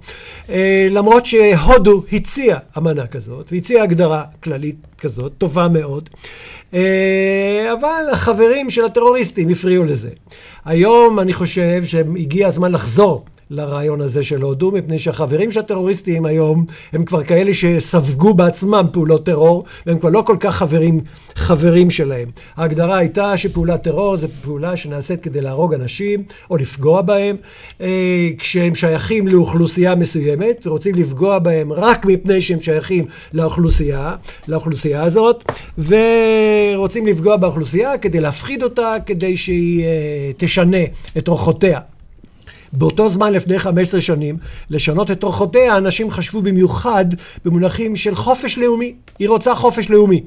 [0.91, 6.09] למרות שהודו הציעה אמנה כזאת, והציעה הגדרה כללית כזאת, טובה מאוד.
[7.73, 10.09] אבל החברים של הטרוריסטים הפריעו לזה.
[10.65, 16.65] היום אני חושב שהגיע הזמן לחזור לרעיון הזה של הודו, מפני שהחברים של הטרוריסטים היום
[16.93, 21.01] הם כבר כאלה שספגו בעצמם פעולות טרור, והם כבר לא כל כך חברים,
[21.35, 22.27] חברים שלהם.
[22.57, 27.35] ההגדרה הייתה שפעולת טרור זה פעולה שנעשית כדי להרוג אנשים או לפגוע בהם,
[27.81, 34.15] אה, כשהם שייכים לאוכלוסייה מסוימת, ורוצים לפגוע בהם רק מפני שהם שייכים לאוכלוסייה,
[34.47, 40.83] לאוכלוסייה הזאת, ורוצים לפגוע באוכלוסייה כדי להפחיד אותה, כדי שהיא אה, תשנה
[41.17, 41.79] את אורחותיה.
[42.75, 44.37] באותו זמן, לפני 15 שנים,
[44.69, 47.05] לשנות את אורחותיה, אנשים חשבו במיוחד
[47.45, 48.93] במונחים של חופש לאומי.
[49.19, 50.21] היא רוצה חופש לאומי.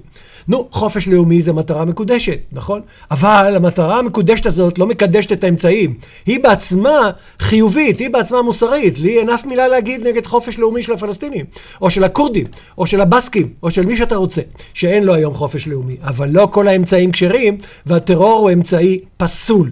[0.49, 2.81] נו, חופש לאומי זה מטרה מקודשת, נכון?
[3.11, 5.95] אבל המטרה המקודשת הזאת לא מקדשת את האמצעים.
[6.27, 8.99] היא בעצמה חיובית, היא בעצמה מוסרית.
[8.99, 11.45] לי אין אף מילה להגיד נגד חופש לאומי של הפלסטינים,
[11.81, 12.47] או של הכורדים,
[12.79, 14.43] או של הבסקים, או של מי שאתה רוצה,
[14.75, 15.97] שאין לו היום חופש לאומי.
[16.03, 19.71] אבל לא כל האמצעים כשרים, והטרור הוא אמצעי פסול.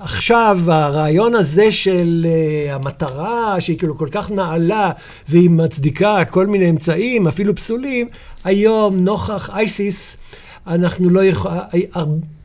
[0.00, 4.90] עכשיו, הרעיון הזה של uh, המטרה, שהיא כאילו כל כך נעלה,
[5.28, 8.08] והיא מצדיקה כל מיני אמצעים, אפילו פסולים,
[8.44, 10.16] היום, נוכח אייסיס,
[10.66, 11.60] אנחנו לא יכולים...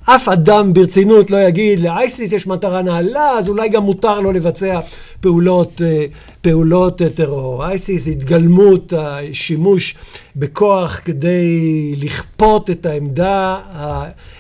[0.10, 4.80] אף אדם ברצינות לא יגיד, לאייסיס יש מטרה נעלה, אז אולי גם מותר לו לבצע
[5.22, 6.06] פעולות, אה,
[6.42, 7.66] פעולות אה, טרור.
[7.66, 9.96] אייסיס, התגלמות השימוש
[10.36, 13.60] בכוח כדי לכפות את העמדה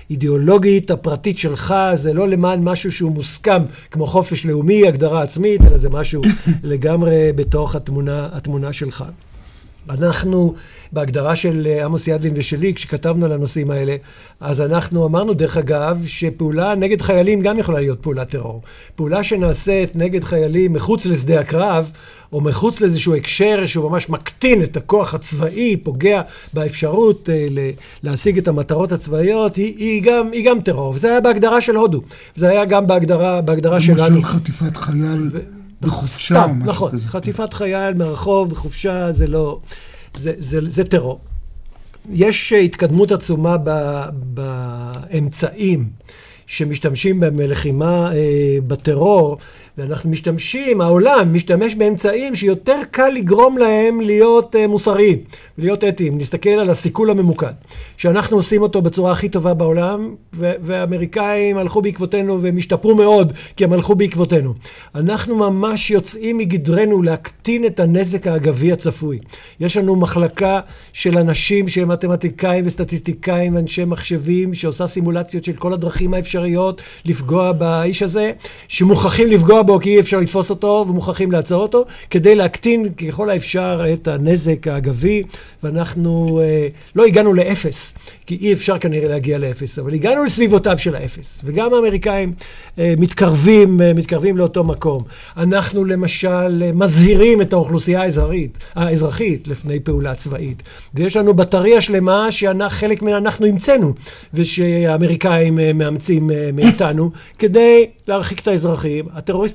[0.09, 5.77] האידיאולוגית הפרטית שלך, זה לא למען משהו שהוא מוסכם, כמו חופש לאומי, הגדרה עצמית, אלא
[5.77, 6.21] זה משהו
[6.63, 9.03] לגמרי בתוך התמונה, התמונה שלך.
[9.89, 10.53] אנחנו,
[10.91, 13.95] בהגדרה של אה, עמוס ידלין ושלי, כשכתבנו על הנושאים האלה,
[14.39, 18.61] אז אנחנו אמרנו, דרך אגב, שפעולה נגד חיילים גם יכולה להיות פעולת טרור.
[18.95, 21.91] פעולה שנעשית נגד חיילים מחוץ לשדה הקרב,
[22.33, 26.21] או מחוץ לאיזשהו הקשר שהוא ממש מקטין את הכוח הצבאי, פוגע
[26.53, 27.47] באפשרות אה,
[28.03, 30.93] להשיג את המטרות הצבאיות, היא, היא, גם, היא גם טרור.
[30.93, 32.01] וזה היה בהגדרה של הודו.
[32.35, 34.15] זה היה גם בהגדרה, בהגדרה שלנו.
[34.15, 35.29] למשל חטיפת חייל.
[35.33, 35.39] ו...
[35.85, 37.07] בחופשה, סתם, משהו נכון, כזה.
[37.07, 39.59] חטיפת חייל מהרחוב בחופשה זה לא,
[40.17, 41.19] זה, זה, זה טרור.
[42.11, 45.89] יש התקדמות עצומה ב, באמצעים
[46.47, 49.37] שמשתמשים בהם בלחימה אה, בטרור.
[49.77, 55.17] ואנחנו משתמשים, העולם משתמש באמצעים שיותר קל לגרום להם להיות uh, מוסריים,
[55.57, 56.17] להיות אתיים.
[56.17, 57.53] נסתכל על הסיכול הממוקד,
[57.97, 63.73] שאנחנו עושים אותו בצורה הכי טובה בעולם, והאמריקאים הלכו בעקבותינו והם השתפרו מאוד, כי הם
[63.73, 64.53] הלכו בעקבותינו.
[64.95, 69.19] אנחנו ממש יוצאים מגדרנו להקטין את הנזק האגבי הצפוי.
[69.59, 70.59] יש לנו מחלקה
[70.93, 78.03] של אנשים שהם מתמטיקאים וסטטיסטיקאים ואנשי מחשבים, שעושה סימולציות של כל הדרכים האפשריות לפגוע באיש
[78.03, 78.31] הזה,
[78.67, 83.83] שמוכרחים לפגוע בו כי אי אפשר לתפוס אותו ומוכרחים לעצור אותו, כדי להקטין ככל האפשר
[83.93, 85.23] את הנזק האגבי,
[85.63, 87.93] ואנחנו אה, לא הגענו לאפס,
[88.25, 92.33] כי אי אפשר כנראה להגיע לאפס, אבל הגענו לסביבותיו של האפס, וגם האמריקאים
[92.79, 95.01] אה, מתקרבים, אה, מתקרבים לאותו מקום.
[95.37, 102.27] אנחנו למשל אה, מזהירים את האוכלוסייה האזרחית, האזרחית לפני פעולה צבאית, ויש לנו בטריה שלמה
[102.31, 103.93] שחלק ממנה אנחנו המצאנו,
[104.33, 109.05] ושהאמריקאים אה, מאמצים אה, מאיתנו, כדי להרחיק את האזרחים.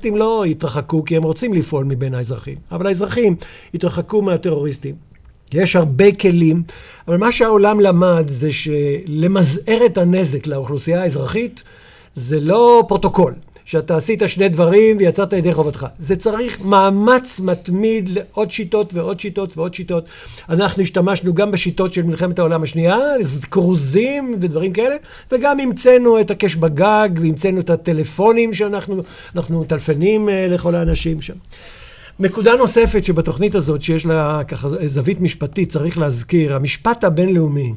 [0.05, 3.35] לא יתרחקו כי הם רוצים לפעול מבין האזרחים, אבל האזרחים
[3.73, 4.95] יתרחקו מהטרוריסטים.
[5.53, 6.63] יש הרבה כלים,
[7.07, 11.63] אבל מה שהעולם למד זה שלמזער את הנזק לאוכלוסייה האזרחית
[12.15, 13.33] זה לא פרוטוקול.
[13.65, 15.85] שאתה עשית שני דברים ויצאת ידי חובתך.
[15.99, 20.05] זה צריך מאמץ מתמיד לעוד שיטות ועוד שיטות ועוד שיטות.
[20.49, 22.97] אנחנו השתמשנו גם בשיטות של מלחמת העולם השנייה,
[23.51, 24.95] כרוזים ודברים כאלה,
[25.31, 29.03] וגם המצאנו את הקש בגג, והמצאנו את הטלפונים שאנחנו
[29.49, 31.35] מטלפנים אה, לכל האנשים שם.
[32.19, 37.73] נקודה נוספת שבתוכנית הזאת, שיש לה ככה זווית משפטית, צריך להזכיר, המשפט הבינלאומי,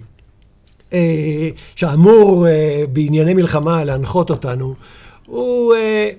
[0.93, 4.75] אה, שאמור אה, בענייני מלחמה להנחות אותנו,
[5.27, 5.75] הוא...
[5.75, 6.11] אה,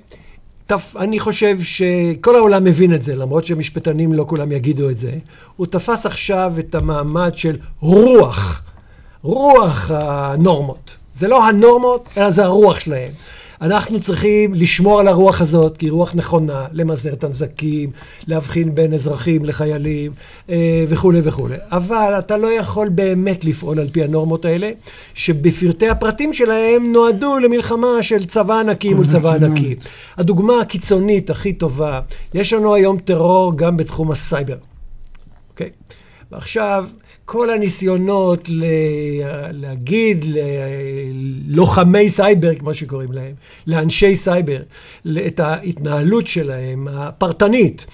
[0.66, 0.96] תפ...
[1.00, 5.12] אני חושב שכל העולם מבין את זה, למרות שמשפטנים לא כולם יגידו את זה.
[5.56, 8.62] הוא תפס עכשיו את המעמד של רוח,
[9.22, 10.98] רוח הנורמות.
[11.14, 13.12] זה לא הנורמות, אלא זה הרוח שלהם.
[13.66, 17.90] אנחנו צריכים לשמור על הרוח הזאת, כי היא רוח נכונה, למזער את הנזקים,
[18.28, 20.12] להבחין בין אזרחים לחיילים
[20.50, 21.56] אה, וכולי וכולי.
[21.72, 24.72] אבל אתה לא יכול באמת לפעול על פי הנורמות האלה,
[25.14, 29.76] שבפרטי הפרטים שלהם נועדו למלחמה של צבא ענקי מול צבא ענקי.
[30.18, 32.00] הדוגמה הקיצונית הכי טובה,
[32.34, 34.58] יש לנו היום טרור גם בתחום הסייבר.
[35.50, 35.70] אוקיי?
[36.32, 36.86] ועכשיו,
[37.26, 38.50] כל הניסיונות.
[39.52, 40.26] להגיד
[41.48, 43.34] ללוחמי סייבר, כמו שקוראים להם,
[43.68, 44.62] לאנשי סייבר,
[45.28, 47.86] את ההתנהלות שלהם, הפרטנית,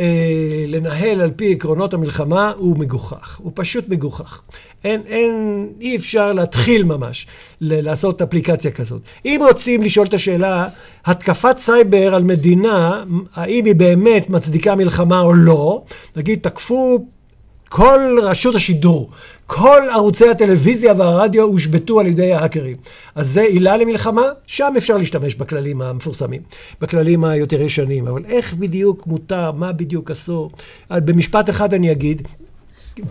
[0.00, 3.40] אה, לנהל על פי עקרונות המלחמה, הוא מגוחך.
[3.42, 4.40] הוא פשוט מגוחך.
[4.84, 7.26] אין, אין, אי אפשר להתחיל ממש
[7.60, 9.02] לעשות אפליקציה כזאת.
[9.24, 10.68] אם רוצים לשאול את השאלה,
[11.04, 15.84] התקפת סייבר על מדינה, האם היא באמת מצדיקה מלחמה או לא,
[16.16, 17.06] נגיד, תקפו
[17.68, 19.10] כל רשות השידור,
[19.46, 22.76] כל ערוצי הטלוויזיה והרדיו הושבתו על ידי ההאקרים.
[23.14, 24.22] אז זה עילה למלחמה?
[24.46, 26.42] שם אפשר להשתמש בכללים המפורסמים,
[26.80, 28.06] בכללים היותר ישנים.
[28.06, 30.50] אבל איך בדיוק מותר, מה בדיוק אסור?
[30.90, 32.28] במשפט אחד אני אגיד,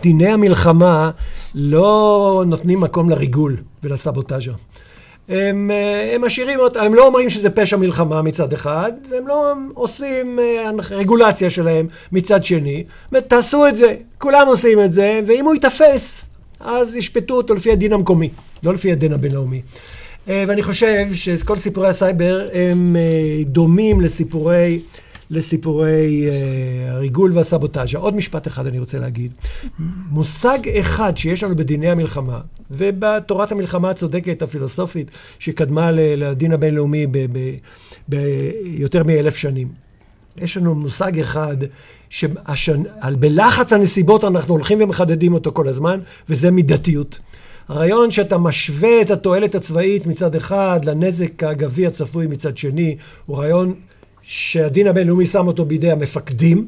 [0.02, 1.10] דיני המלחמה
[1.54, 4.52] לא נותנים מקום לריגול ולסבוטאז'ה.
[5.28, 9.52] הם, אה, הם משאירים אותה, הם לא אומרים שזה פשע מלחמה מצד אחד, והם לא
[9.74, 12.84] עושים אה, רגולציה שלהם מצד שני.
[13.28, 16.28] תעשו את זה, כולם עושים את זה, ואם הוא ייתפס,
[16.60, 18.30] אז ישפטו אותו לפי הדין המקומי,
[18.62, 19.62] לא לפי הדין הבינלאומי.
[20.28, 22.96] אה, ואני חושב שכל סיפורי הסייבר הם
[23.44, 24.80] דומים לסיפורי
[25.30, 27.98] לסיפורי אה, הריגול והסבוטאז'ה.
[27.98, 29.32] עוד משפט אחד אני רוצה להגיד.
[30.10, 37.06] מושג אחד שיש לנו בדיני המלחמה, ובתורת המלחמה הצודקת הפילוסופית שקדמה לדין הבינלאומי
[38.08, 39.68] ביותר מאלף שנים.
[40.38, 41.56] יש לנו מושג אחד
[42.10, 47.18] שבלחץ הנסיבות אנחנו הולכים ומחדדים אותו כל הזמן, וזה מידתיות.
[47.68, 53.74] הרעיון שאתה משווה את התועלת הצבאית מצד אחד לנזק האגבי הצפוי מצד שני, הוא רעיון
[54.26, 56.66] שהדין הבינלאומי שם אותו בידי המפקדים,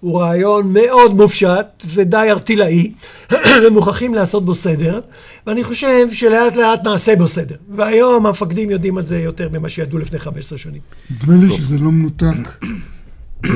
[0.00, 2.92] הוא רעיון מאוד מופשט ודי ארטילאי,
[3.66, 5.00] ומוכרחים לעשות בו סדר,
[5.46, 7.56] ואני חושב שלאט לאט נעשה בו סדר.
[7.76, 10.80] והיום המפקדים יודעים על זה יותר ממה שידעו לפני 15 שנים.
[11.10, 12.24] נדמה לי שזה לא מנותק.
[13.44, 13.50] אה,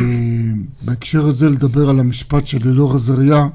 [0.83, 3.47] בהקשר הזה לדבר על המשפט של אלאור עזריה,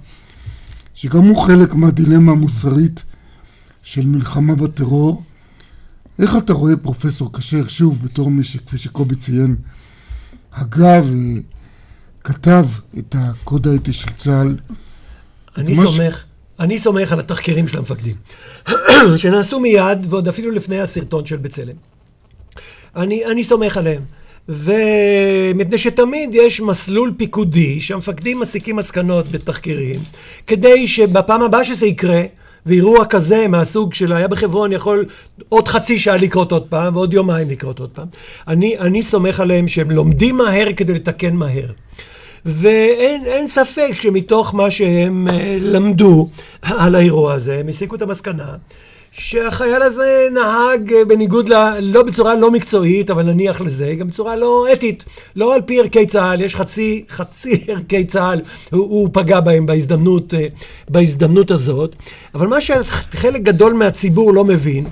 [0.93, 3.03] שגם הוא חלק מהדילמה המוסרית
[3.83, 5.23] של מלחמה בטרור.
[6.19, 9.55] איך אתה רואה פרופסור כשר, שוב, בתור מי שכפי שקובי ציין,
[10.53, 11.01] הגה
[12.21, 12.65] וכתב
[12.99, 14.57] את הקוד האתי של צה"ל?
[15.57, 16.23] אני סומך, ש...
[16.59, 18.15] אני סומך על התחקירים של המפקדים,
[19.17, 21.75] שנעשו מיד, ועוד אפילו לפני הסרטון של בצלם.
[22.95, 24.01] אני, אני סומך עליהם.
[24.49, 29.99] ומפני שתמיד יש מסלול פיקודי שהמפקדים מסיקים מסקנות בתחקירים,
[30.47, 32.23] כדי שבפעם הבאה שזה יקרה,
[32.65, 35.05] ואירוע כזה מהסוג של היה בחברון יכול
[35.49, 38.07] עוד חצי שעה לקרות עוד פעם ועוד יומיים לקרות עוד פעם.
[38.47, 41.67] אני, אני סומך עליהם שהם לומדים מהר כדי לתקן מהר.
[42.45, 46.29] ואין ספק שמתוך מה שהם אה, למדו
[46.61, 48.55] על האירוע הזה, הם הסיקו את המסקנה
[49.17, 51.79] שהחייל הזה נהג אה, בניגוד, ל...
[51.79, 55.05] לא בצורה לא מקצועית, אבל נניח לזה, גם בצורה לא אתית.
[55.35, 60.33] לא על פי ערכי צה"ל, יש חצי, חצי ערכי צה"ל, הוא, הוא פגע בהם בהזדמנות,
[60.33, 60.47] אה,
[60.89, 61.95] בהזדמנות הזאת.
[62.35, 64.87] אבל מה שחלק גדול מהציבור לא מבין,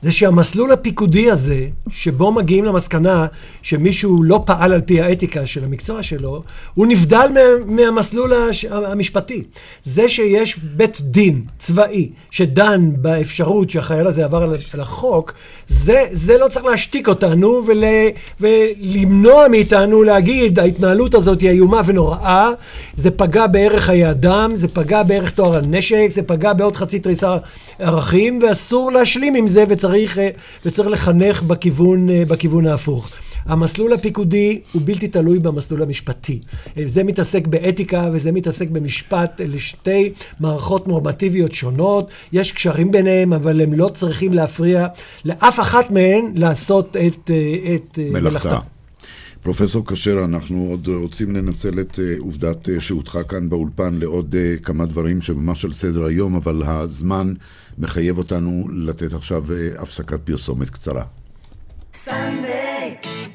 [0.00, 3.26] זה שהמסלול הפיקודי הזה, שבו מגיעים למסקנה
[3.62, 6.42] שמישהו לא פעל על פי האתיקה של המקצוע שלו,
[6.74, 9.42] הוא נבדל מה, מהמסלול הש, המשפטי.
[9.82, 15.32] זה שיש בית דין צבאי שדן באפשרות שהחייל הזה עבר על, על החוק,
[15.68, 17.84] זה, זה לא צריך להשתיק אותנו ול,
[18.40, 22.50] ולמנוע מאיתנו להגיד, ההתנהלות הזאת היא איומה ונוראה,
[22.96, 27.36] זה פגע בערך חיי אדם, זה פגע בערך טוהר הנשק, זה פגע בעוד חצי תריסה
[27.78, 30.18] ערכים, ואסור להשלים עם זה וצריך,
[30.66, 33.10] וצריך לחנך בכיוון, בכיוון ההפוך.
[33.44, 36.40] המסלול הפיקודי הוא בלתי תלוי במסלול המשפטי.
[36.86, 43.60] זה מתעסק באתיקה וזה מתעסק במשפט, אלה שתי מערכות נורמטיביות שונות, יש קשרים ביניהם, אבל
[43.60, 44.86] הם לא צריכים להפריע
[45.24, 47.30] לאף אחת מהן לעשות את,
[47.74, 48.58] את מלאכתה.
[49.42, 55.20] פרופסור כשר, אנחנו עוד רוצים לנצל את uh, עובדת שהותך כאן באולפן לעוד כמה דברים
[55.20, 57.34] שממש על סדר היום, אבל הזמן
[57.78, 59.44] מחייב אותנו לתת עכשיו
[59.78, 61.04] הפסקת פרסומת קצרה.
[62.04, 63.27] Sunday.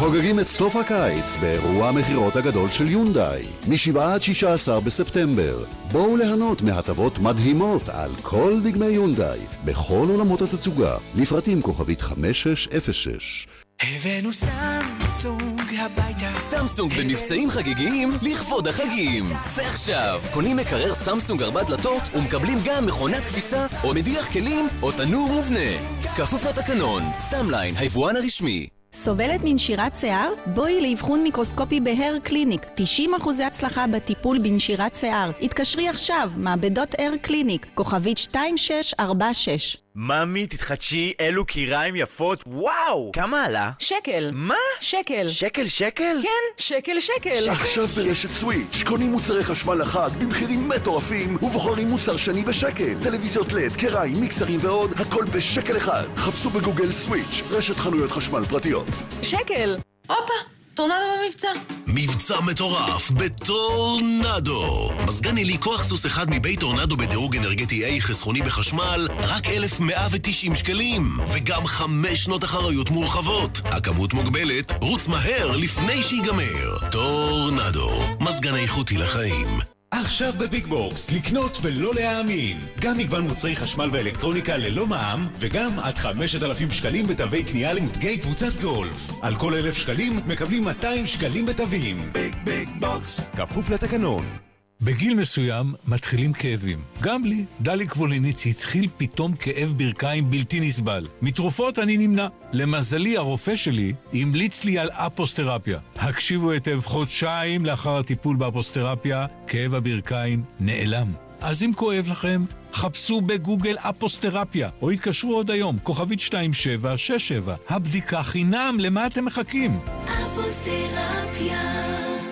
[0.00, 5.64] חוגגים את סוף הקיץ באירוע המכירות הגדול של יונדאי, מ-7 עד 16 בספטמבר.
[5.92, 13.46] בואו ליהנות מהטבות מדהימות על כל דגמי יונדאי, בכל עולמות התצוגה, לפרטים כוכבית 5606
[13.80, 16.40] הבאנו סמסונג הביתה.
[16.40, 19.26] סמסונג במבצעים חגיגיים לכבוד החגים.
[19.56, 25.28] ועכשיו, קונים מקרר סמסונג ארבע דלתות ומקבלים גם מכונת כביסה או מדיח כלים או תנור
[25.28, 25.70] מובנה.
[26.16, 28.79] כפוף לתקנון, סאמליין, היבואן הרשמי.
[28.92, 30.32] סובלת מנשירת שיער?
[30.46, 32.66] בואי לאבחון מיקרוסקופי בהר קליניק.
[32.76, 35.30] 90% הצלחה בטיפול בנשירת שיער.
[35.42, 39.76] התקשרי עכשיו, מעבדות הר קליניק, כוכבית 2646.
[39.96, 43.10] ממי, תתחדשי, אילו כיריים יפות, וואו!
[43.12, 43.70] כמה עלה?
[43.78, 44.30] שקל.
[44.34, 44.54] מה?
[44.80, 45.28] שקל.
[45.28, 46.16] שקל שקל?
[46.22, 47.48] כן, שקל שקל.
[47.50, 52.94] עכשיו ברשת סוויץ' קונים מוצרי חשמל לחג במחירים מטורפים ובוחרים מוצר שני בשקל.
[53.02, 56.04] טלוויזיות לד, כיריים, מיקסרים ועוד, הכל בשקל אחד.
[56.16, 58.86] חפשו בגוגל סוויץ', רשת חנויות חשמל פרטיות.
[59.22, 59.76] שקל.
[60.06, 60.32] הופה,
[60.74, 60.94] טורנדו
[61.24, 61.48] במבצע.
[61.86, 64.90] מבצע מטורף בטורנדו.
[65.06, 71.18] מזגן עילי כוח סוס אחד מבית טורנדו בדירוג אנרגטי A חסכוני בחשמל, רק 1,190 שקלים.
[71.32, 73.60] וגם חמש שנות אחריות מורחבות.
[73.64, 76.90] הכמות מוגבלת, רוץ מהר לפני שיגמר.
[76.90, 79.79] טורנדו, מזגן איכותי לחיים.
[79.94, 82.58] עכשיו בביג בוקס, לקנות ולא להאמין.
[82.80, 88.60] גם מגוון מוצרי חשמל ואלקטרוניקה ללא מע"מ, וגם עד 5,000 שקלים בתווי קנייה למותגי קבוצת
[88.60, 89.10] גולף.
[89.22, 92.12] על כל 1,000 שקלים מקבלים 200 שקלים בתווים.
[92.12, 93.20] ביג ביג בוקס.
[93.36, 94.49] כפוף לתקנון.
[94.82, 96.82] בגיל מסוים מתחילים כאבים.
[97.00, 101.06] גם לי, דלי קבוליניץ, התחיל פתאום כאב ברכיים בלתי נסבל.
[101.22, 102.28] מתרופות אני נמנע.
[102.52, 105.78] למזלי, הרופא שלי המליץ לי על אפוסטרפיה.
[105.96, 111.06] הקשיבו היטב, חודשיים לאחר הטיפול באפוסטרפיה, כאב הברכיים נעלם.
[111.40, 117.54] אז אם כואב לכם, חפשו בגוגל אפוסטרפיה, או התקשרו עוד היום, כוכבית 2767.
[117.68, 119.80] הבדיקה חינם, למה אתם מחכים?
[120.04, 121.80] אפוסטרפיה.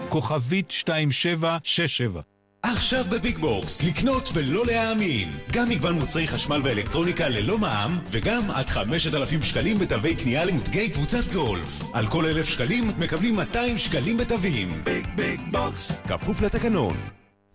[0.09, 2.38] כוכבית 2767.
[2.63, 5.29] עכשיו בביג בוקס, לקנות ולא להאמין.
[5.53, 11.33] גם מגוון מוצרי חשמל ואלקטרוניקה ללא מע"מ, וגם עד 5,000 שקלים בתווי קנייה למותגי קבוצת
[11.33, 11.83] גולף.
[11.95, 14.85] על כל 1,000 שקלים מקבלים 200 שקלים בתווים.
[14.85, 15.93] ביג ביג בוקס.
[16.09, 16.97] כפוף לתקנון.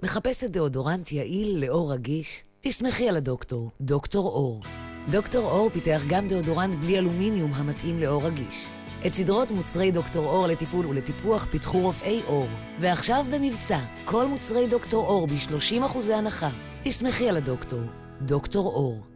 [0.04, 2.44] מחפשת דאודורנט יעיל לאור רגיש?
[2.62, 4.64] תסמכי על הדוקטור, דוקטור אור.
[5.12, 8.66] דוקטור אור פיתח גם דאודורנט בלי אלומיניום המתאים לאור רגיש.
[9.08, 12.48] את סדרות מוצרי דוקטור אור לטיפול ולטיפוח פיתחו רופאי אור.
[12.80, 16.50] ועכשיו במבצע, כל מוצרי דוקטור אור ב-30% הנחה.
[16.84, 17.82] תסמכי על הדוקטור,
[18.22, 19.13] דוקטור אור.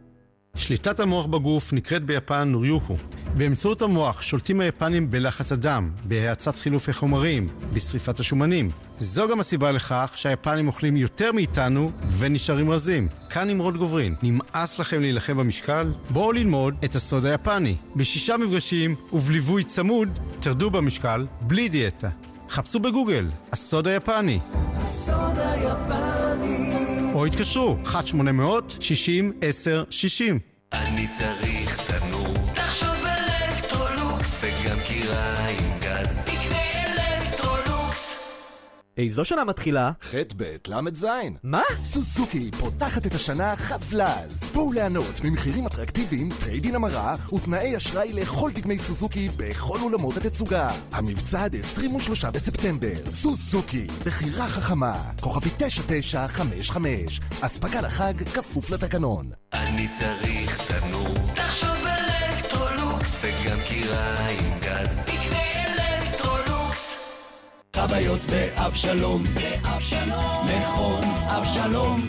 [0.58, 2.96] שליטת המוח בגוף נקראת ביפן נוריוקו.
[3.36, 8.70] באמצעות המוח שולטים היפנים בלחץ הדם, בהאצת חילופי חומרים, בשריפת השומנים.
[8.98, 13.08] זו גם הסיבה לכך שהיפנים אוכלים יותר מאיתנו ונשארים רזים.
[13.30, 15.92] כאן נמרוד גוברין, נמאס לכם להילחם במשקל?
[16.10, 17.76] בואו ללמוד את הסוד היפני.
[17.96, 22.08] בשישה מפגשים ובליווי צמוד, תרדו במשקל בלי דיאטה.
[22.50, 24.38] חפשו בגוגל, הסוד היפני.
[24.74, 26.87] הסוד היפני.
[27.18, 27.94] או התקשרו, 1-800-60-10-60.
[30.72, 32.34] אני צריך תנור.
[32.54, 34.44] תחשוב אלקטרולוקס.
[34.44, 35.67] וגם כיריים
[38.98, 39.90] איזו שנה מתחילה?
[40.02, 41.06] חבל"ז.
[41.42, 41.62] מה?
[41.84, 44.40] סוזוקי פותחת את השנה חבל"ז.
[44.54, 50.68] בואו ליהנות ממחירים אטרקטיביים, טרייד-אין המרה ותנאי אשראי לכל דגמי סוזוקי בכל אולמות התצוגה.
[50.92, 53.12] המבצע עד 23 בספטמבר.
[53.12, 55.02] סוזוקי, בחירה חכמה.
[55.20, 57.20] כוכבית 9955.
[57.40, 59.30] אספקה לחג כפוף לתקנון.
[59.52, 61.14] אני צריך תנור.
[61.34, 63.24] תחשוב אלקטרולוקס.
[63.24, 65.02] וגם כיריים גז.
[65.06, 65.47] תקנה.
[67.86, 72.08] חוויות באבשלום, באבשלום, מכון אבשלום,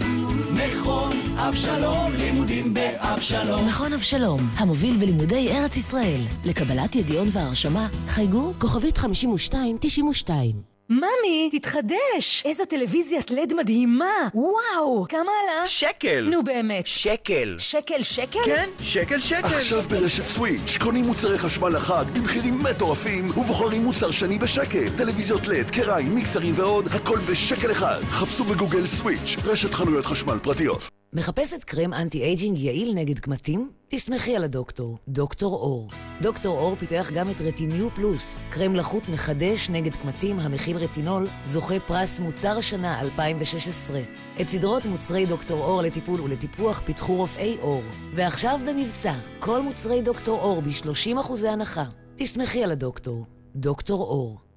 [0.51, 3.67] מכון אבשלום, לימודים באבשלום.
[3.67, 6.21] מכון אבשלום, המוביל בלימודי ארץ ישראל.
[6.45, 10.78] לקבלת ידיעון והרשמה, חייגו כוכבית 5292.
[10.89, 12.43] ממי, תתחדש!
[12.45, 14.27] איזו טלוויזיית לד מדהימה!
[14.33, 15.05] וואו!
[15.09, 15.67] כמה עלה?
[15.67, 16.27] שקל!
[16.31, 16.87] נו באמת.
[16.87, 17.55] שקל!
[17.59, 18.39] שקל שקל?
[18.45, 19.47] כן, שקל שקל!
[19.47, 24.89] עכשיו ברשת סוויץ' קונים מוצרי חשמל לחג במחירים מטורפים ובוחרים מוצר שני בשקל.
[24.97, 27.99] טלוויזיות לד, קריים, מיקסרים ועוד, הכל בשקל אחד.
[28.01, 30.98] חפשו בגוגל סוויץ', רשת חנויות חשמל פרטיות.
[31.13, 33.71] מחפשת קרם anti aging יעיל נגד קמטים?
[33.87, 35.89] תסמכי על הדוקטור, דוקטור אור.
[36.21, 41.79] דוקטור אור פיתח גם את רטיניו פלוס, קרם לחות מחדש נגד קמטים המכיל רטינול, זוכה
[41.79, 43.99] פרס מוצר השנה 2016.
[44.41, 47.83] את סדרות מוצרי דוקטור אור לטיפול ולטיפוח פיתחו רופאי אור.
[48.13, 51.85] ועכשיו במבצע, כל מוצרי דוקטור אור ב-30% הנחה.
[52.15, 54.48] תסמכי על הדוקטור, דוקטור אור.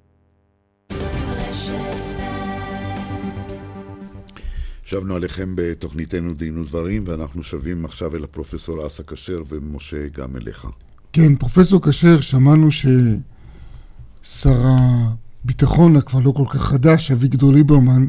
[4.92, 10.66] שבנו עליכם בתוכניתנו דין ודברים, ואנחנו שבים עכשיו אל הפרופסור אסא כשר ומשה גם אליך.
[11.12, 14.62] כן, פרופסור כשר, שמענו ששר
[15.44, 18.08] הביטחון, הכבר לא כל כך חדש, אביגדור ליברמן,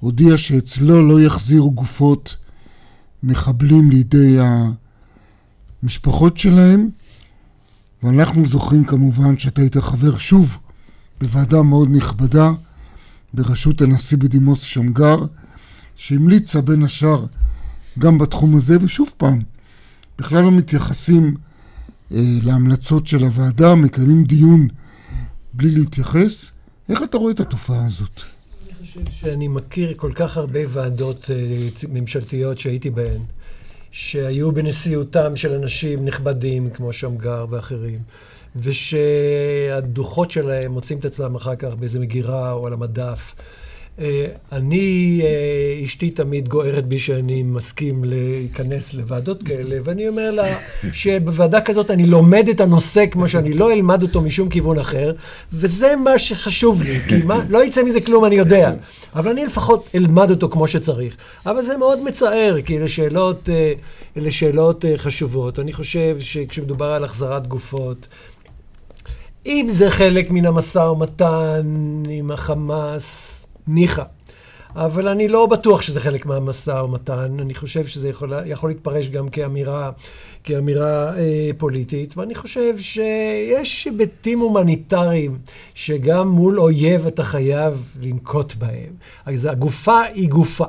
[0.00, 2.36] הודיע שאצלו לא יחזירו גופות
[3.22, 4.36] מחבלים לידי
[5.82, 6.88] המשפחות שלהם,
[8.02, 10.58] ואנחנו זוכרים כמובן שאתה היית חבר שוב
[11.20, 12.52] בוועדה מאוד נכבדה
[13.34, 15.16] בראשות הנשיא בדימוס שמגר,
[15.98, 17.24] שהמליצה בין השאר
[17.98, 19.40] גם בתחום הזה, ושוב פעם,
[20.18, 21.34] בכלל לא מתייחסים
[22.12, 24.68] אה, להמלצות של הוועדה, מקיימים דיון
[25.52, 26.50] בלי להתייחס.
[26.88, 28.20] איך אתה רואה את התופעה הזאת?
[28.80, 33.20] אני חושב שאני מכיר כל כך הרבה ועדות אה, ממשלתיות שהייתי בהן,
[33.90, 37.98] שהיו בנשיאותם של אנשים נכבדים כמו שמגר ואחרים,
[38.56, 43.34] ושהדוחות שלהם מוצאים את עצמם אחר כך באיזה מגירה או על המדף.
[44.00, 50.44] אה, אני, אה, אשתי תמיד גוערת בי שאני מסכים להיכנס לוועדות כאלה, ואני אומר לה
[50.92, 55.12] שבוועדה כזאת אני לומד את הנושא כמו שאני לא אלמד אותו משום כיוון אחר,
[55.52, 58.72] וזה מה שחשוב לי, כי מה, לא יצא מזה כלום, אני יודע,
[59.14, 61.16] אבל אני לפחות אלמד אותו כמו שצריך.
[61.46, 63.72] אבל זה מאוד מצער, כי אלה שאלות, אה,
[64.16, 65.58] אלה שאלות חשובות.
[65.58, 68.08] אני חושב שכשמדובר על החזרת גופות,
[69.46, 71.62] אם זה חלק מן המשא ומתן
[72.08, 74.02] עם החמאס, ניחא.
[74.74, 77.36] אבל אני לא בטוח שזה חלק מהמשא ומתן.
[77.40, 79.90] אני חושב שזה יכול, יכול להתפרש גם כאמירה,
[80.44, 85.38] כאמירה אה, פוליטית, ואני חושב שיש היבטים הומניטריים
[85.74, 88.92] שגם מול אויב אתה חייב לנקוט בהם.
[89.26, 90.66] אז הגופה היא גופה.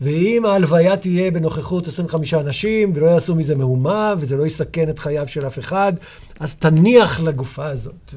[0.00, 5.28] ואם ההלוויה תהיה בנוכחות 25 אנשים, ולא יעשו מזה מהומה, וזה לא יסכן את חייו
[5.28, 5.92] של אף אחד,
[6.40, 8.14] אז תניח לגופה הזאת,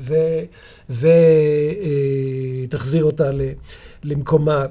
[2.69, 3.41] ותחזיר אה, אותה ל...
[4.03, 4.65] למקומה.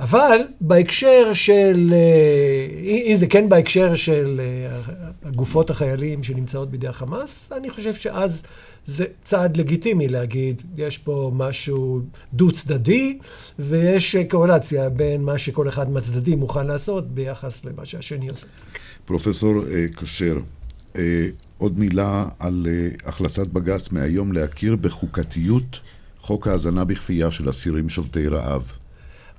[0.00, 7.52] אבל בהקשר של, אה, אם זה כן בהקשר של אה, גופות החיילים שנמצאות בידי החמאס,
[7.52, 8.42] אני חושב שאז
[8.86, 12.00] זה צעד לגיטימי להגיד, יש פה משהו
[12.32, 13.18] דו-צדדי,
[13.58, 18.46] ויש קורלציה בין מה שכל אחד מהצדדים מוכן לעשות ביחס למה שהשני עושה.
[19.04, 19.54] פרופסור
[19.96, 20.38] כשר,
[21.58, 22.66] עוד מילה על
[23.04, 25.80] החלטת בג"ץ מהיום להכיר בחוקתיות
[26.24, 28.72] חוק ההאזנה בכפייה של אסירים שובתי רעב.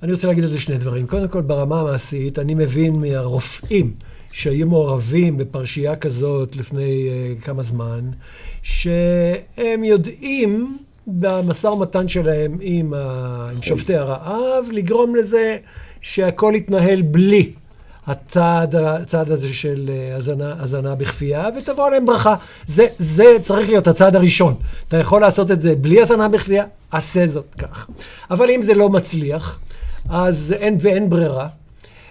[0.02, 1.06] אני רוצה להגיד על זה שני דברים.
[1.06, 3.94] קודם כל, ברמה המעשית, אני מבין מהרופאים
[4.32, 8.10] שהיו מעורבים בפרשייה כזאת לפני uh, כמה זמן,
[8.62, 13.50] שהם יודעים במשא ומתן שלהם עם, ה...
[13.52, 15.56] עם שובתי הרעב, לגרום לזה
[16.00, 17.52] שהכל יתנהל בלי
[18.06, 22.34] הצעד, הצעד הזה של אה, הזנה, הזנה בכפייה, ותבוא עליהם ברכה.
[22.66, 24.54] זה, זה צריך להיות הצעד הראשון.
[24.88, 27.86] אתה יכול לעשות את זה בלי הזנה בכפייה, עשה זאת כך.
[28.30, 29.58] אבל אם זה לא מצליח,
[30.08, 31.48] אז אין ואין ברירה.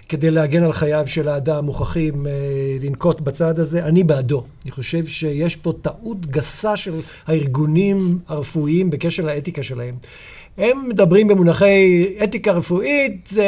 [0.08, 2.32] כדי להגן על חייו של האדם, מוכרחים אה,
[2.80, 3.84] לנקוט בצעד הזה.
[3.84, 4.44] אני בעדו.
[4.64, 6.94] אני חושב שיש פה טעות גסה של
[7.26, 9.94] הארגונים הרפואיים בקשר לאתיקה שלהם.
[10.58, 13.46] הם מדברים במונחי אתיקה רפואית, זה,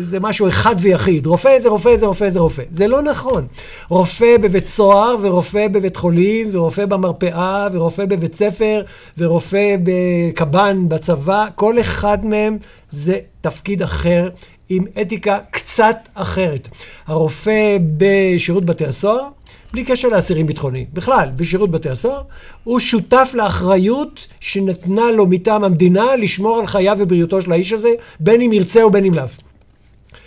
[0.00, 1.26] זה משהו אחד ויחיד.
[1.26, 2.62] רופא זה רופא זה רופא זה רופא.
[2.70, 3.46] זה לא נכון.
[3.88, 8.82] רופא בבית סוהר, ורופא בבית חולים, ורופא במרפאה, ורופא בבית ספר,
[9.18, 12.58] ורופא בקב"ן בצבא, כל אחד מהם
[12.90, 14.28] זה תפקיד אחר.
[14.72, 16.68] עם אתיקה קצת אחרת.
[17.06, 19.28] הרופא בשירות בתי הסוהר
[19.72, 20.86] בלי קשר לאסירים ביטחוניים.
[20.92, 22.22] בכלל, בשירות בתי הסוהר,
[22.64, 27.90] הוא שותף לאחריות שנתנה לו מטעם המדינה לשמור על חייו ובריאותו של האיש הזה,
[28.20, 29.24] בין אם ירצה ובין אם לאו.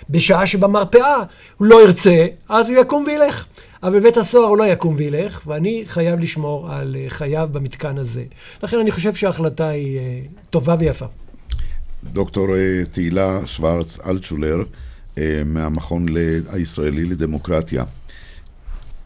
[0.10, 1.24] בשעה שבמרפאה
[1.58, 3.46] הוא לא ירצה, אז הוא יקום וילך.
[3.84, 8.24] אבל בבית הסוהר הוא לא יקום וילך, ואני חייב לשמור על אה, חייו במתקן הזה.
[8.64, 10.20] לכן אני חושב שההחלטה היא אה,
[10.50, 11.06] טובה ויפה.
[12.04, 14.64] דוקטור אה, תהילה שוורץ אלטשולר,
[15.46, 16.06] מהמכון
[16.50, 17.84] הישראלי לדמוקרטיה.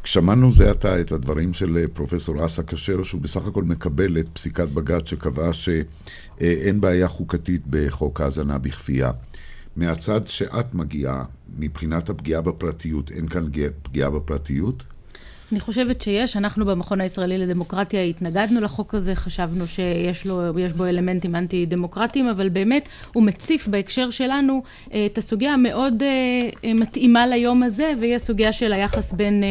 [0.07, 4.27] שמענו זה עתה את הדברים של אה, פרופסור אסא כשר, שהוא בסך הכל מקבל את
[4.33, 9.11] פסיקת בג"ץ שקבעה שאין בעיה חוקתית בחוק ההאזנה בכפייה.
[9.75, 11.23] מהצד שאת מגיעה,
[11.57, 13.45] מבחינת הפגיעה בפרטיות, אין כאן
[13.81, 14.83] פגיעה בפרטיות?
[15.51, 16.37] אני חושבת שיש.
[16.37, 20.41] אנחנו במכון הישראלי לדמוקרטיה התנגדנו לחוק הזה, חשבנו שיש לו,
[20.75, 27.27] בו אלמנטים אנטי-דמוקרטיים, אבל באמת הוא מציף בהקשר שלנו אה, את הסוגיה המאוד אה, מתאימה
[27.27, 29.43] ליום הזה, והיא הסוגיה של היחס בין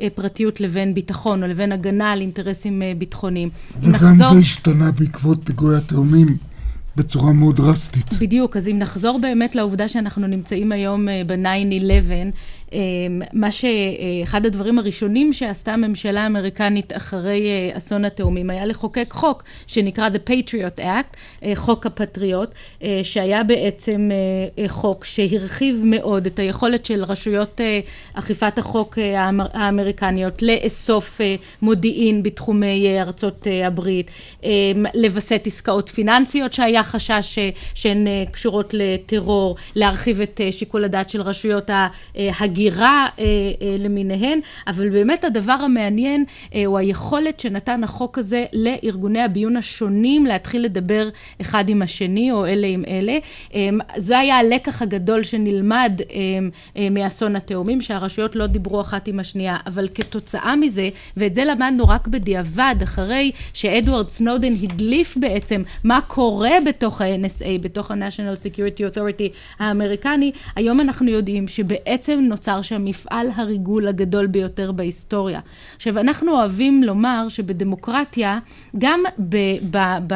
[0.00, 3.50] אה, פרטיות לבין ביטחון, או לבין הגנה על אינטרסים ביטחוניים.
[3.80, 4.34] וגם נחזור...
[4.34, 6.50] זה השתנה בעקבות פיגועי התאומים.
[6.96, 8.12] בצורה מאוד דרסטית.
[8.18, 11.34] בדיוק, אז אם נחזור באמת לעובדה שאנחנו נמצאים היום ב-9-11,
[12.12, 12.30] אמ,
[13.32, 20.08] מה שאחד הדברים הראשונים שעשתה הממשלה האמריקנית אחרי אה, אסון התאומים היה לחוקק חוק שנקרא
[20.08, 22.50] The Patriot Act, אה, חוק הפטריוט,
[22.82, 24.10] אה, שהיה בעצם
[24.68, 27.60] חוק שהרחיב מאוד את היכולת של רשויות
[28.14, 28.98] אכיפת החוק
[29.54, 31.20] האמריקניות לאסוף
[31.62, 34.10] מודיעין בתחומי ארצות הברית,
[34.94, 37.38] לווסת עסקאות פיננסיות שהיה חשש
[37.74, 41.70] שהן קשורות לטרור, להרחיב את שיקול הדעת של רשויות
[42.14, 48.44] הגירה הגירה אה, אה, למיניהן, אבל באמת הדבר המעניין אה, הוא היכולת שנתן החוק הזה
[48.52, 51.08] לארגוני הביון השונים להתחיל לדבר
[51.40, 53.18] אחד עם השני, או אלה עם אלה.
[53.54, 56.16] אה, זה היה הלקח הגדול שנלמד אה,
[56.76, 61.88] אה, מאסון התאומים, שהרשויות לא דיברו אחת עם השנייה, אבל כתוצאה מזה, ואת זה למדנו
[61.88, 69.28] רק בדיעבד, אחרי שאדוארד סנודן הדליף בעצם מה קורה בתוך ה-NSA, בתוך ה-National Security Authority
[69.58, 75.40] האמריקני, היום אנחנו יודעים שבעצם נוצר שם מפעל הריגול הגדול ביותר בהיסטוריה.
[75.76, 78.38] עכשיו, אנחנו אוהבים לומר שבדמוקרטיה,
[78.78, 79.36] גם ב...
[79.70, 80.14] ב, ב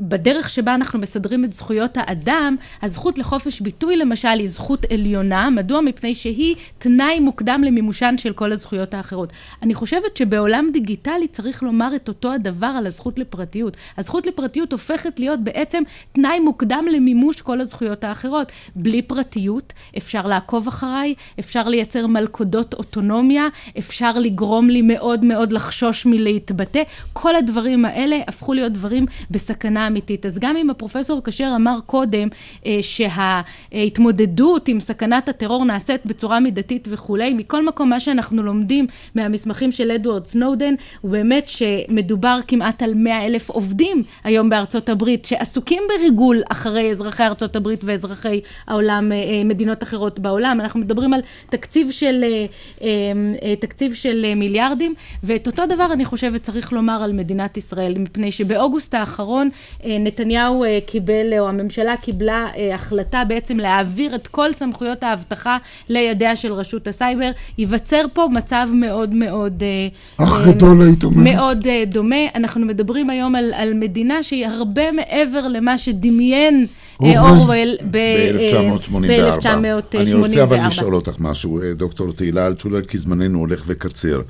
[0.00, 5.80] בדרך שבה אנחנו מסדרים את זכויות האדם, הזכות לחופש ביטוי למשל היא זכות עליונה, מדוע?
[5.80, 9.32] מפני שהיא תנאי מוקדם למימושן של כל הזכויות האחרות.
[9.62, 13.76] אני חושבת שבעולם דיגיטלי צריך לומר את אותו הדבר על הזכות לפרטיות.
[13.98, 15.82] הזכות לפרטיות הופכת להיות בעצם
[16.12, 18.52] תנאי מוקדם למימוש כל הזכויות האחרות.
[18.76, 23.48] בלי פרטיות אפשר לעקוב אחריי, אפשר לייצר מלכודות אוטונומיה,
[23.78, 26.82] אפשר לגרום לי מאוד מאוד לחשוש מלהתבטא.
[27.12, 29.06] כל הדברים האלה הפכו להיות דברים
[29.44, 30.26] בסכנה אמיתית.
[30.26, 32.28] אז גם אם הפרופסור כשר אמר קודם
[32.66, 39.72] אה, שההתמודדות עם סכנת הטרור נעשית בצורה מידתית וכולי, מכל מקום מה שאנחנו לומדים מהמסמכים
[39.72, 45.82] של אדוארד סנודן הוא באמת שמדובר כמעט על מאה אלף עובדים היום בארצות הברית שעסוקים
[45.88, 50.60] בריגול אחרי אזרחי ארצות הברית ואזרחי העולם, אה, אה, מדינות אחרות בעולם.
[50.60, 51.20] אנחנו מדברים על
[51.50, 52.24] תקציב של,
[53.60, 58.94] תקציב של מיליארדים ואת אותו דבר אני חושבת צריך לומר על מדינת ישראל מפני שבאוגוסט
[58.94, 59.48] האחרון האחרון
[59.84, 65.58] אה, נתניהו אה, קיבל, או הממשלה קיבלה אה, החלטה בעצם להעביר את כל סמכויות האבטחה
[65.88, 67.30] לידיה של רשות הסייבר.
[67.58, 69.62] ייווצר פה מצב מאוד מאוד...
[70.16, 71.34] אח גדול היית אומרת.
[71.34, 72.16] מאוד דומה.
[72.34, 76.66] אנחנו מדברים היום על, על מדינה שהיא הרבה מעבר למה שדמיין
[77.00, 79.48] אורוול ב-1984.
[79.94, 84.20] אני רוצה אבל לשאול אותך משהו, דוקטור תהילה אלטשולר, כי זמננו הולך וקצר.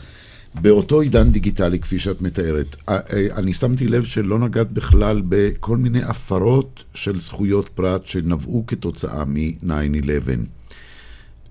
[0.62, 5.76] באותו עידן דיגיטלי, כפי שאת מתארת, אה, אה, אני שמתי לב שלא נגעת בכלל בכל
[5.76, 10.30] מיני הפרות של זכויות פרט שנבעו כתוצאה מ-9-11.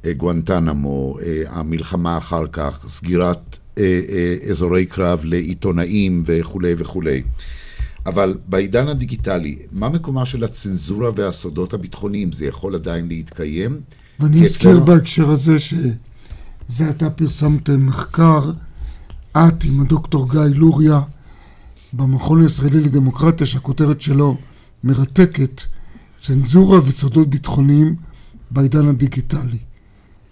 [0.06, 3.60] אה, גואנטנמו, המלחמה אחר כך, סגירת
[4.51, 7.24] אזורי קרב לעיתונאים וכולי וכולי.
[8.06, 12.32] אבל בעידן הדיגיטלי, מה מקומה של הצנזורה והסודות הביטחוניים?
[12.32, 13.82] זה יכול עדיין להתקיים?
[14.20, 14.86] ואני אזכיר אצלנו...
[14.86, 18.51] בהקשר הזה שזה עתה פרסמתם מחקר
[19.38, 21.02] את עם הדוקטור גיא לוריה
[21.94, 24.38] במכון הישראלי לדמוקרטיה שהכותרת שלו
[24.84, 25.62] מרתקת
[26.20, 27.96] צנזורה וסודות ביטחוניים
[28.52, 29.58] בעידן הדיגיטלי.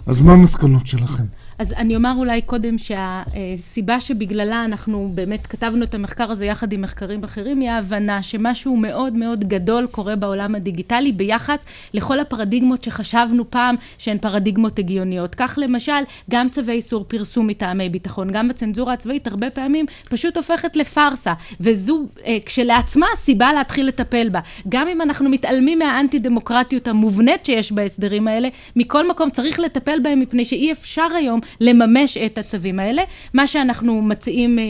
[0.06, 1.24] אז מה המסקנות שלכם?
[1.60, 6.82] אז אני אומר אולי קודם שהסיבה שבגללה אנחנו באמת כתבנו את המחקר הזה יחד עם
[6.82, 13.52] מחקרים אחרים, היא ההבנה שמשהו מאוד מאוד גדול קורה בעולם הדיגיטלי ביחס לכל הפרדיגמות שחשבנו
[13.52, 15.36] פעם שהן פרדיגמות הגיוניות.
[15.36, 20.76] כך למשל, גם צווי איסור פרסום מטעמי ביטחון, גם בצנזורה הצבאית הרבה פעמים פשוט הופכת
[20.76, 24.40] לפארסה, וזו אה, כשלעצמה סיבה להתחיל לטפל בה.
[24.70, 30.20] גם אם אנחנו מתעלמים מהאנטי דמוקרטיות המובנית שיש בהסדרים האלה, מכל מקום צריך לטפל בהם
[30.20, 33.04] מפני שאי אפשר היום לממש את הצווים האלה.
[33.34, 34.64] מה שאנחנו מציעים אה,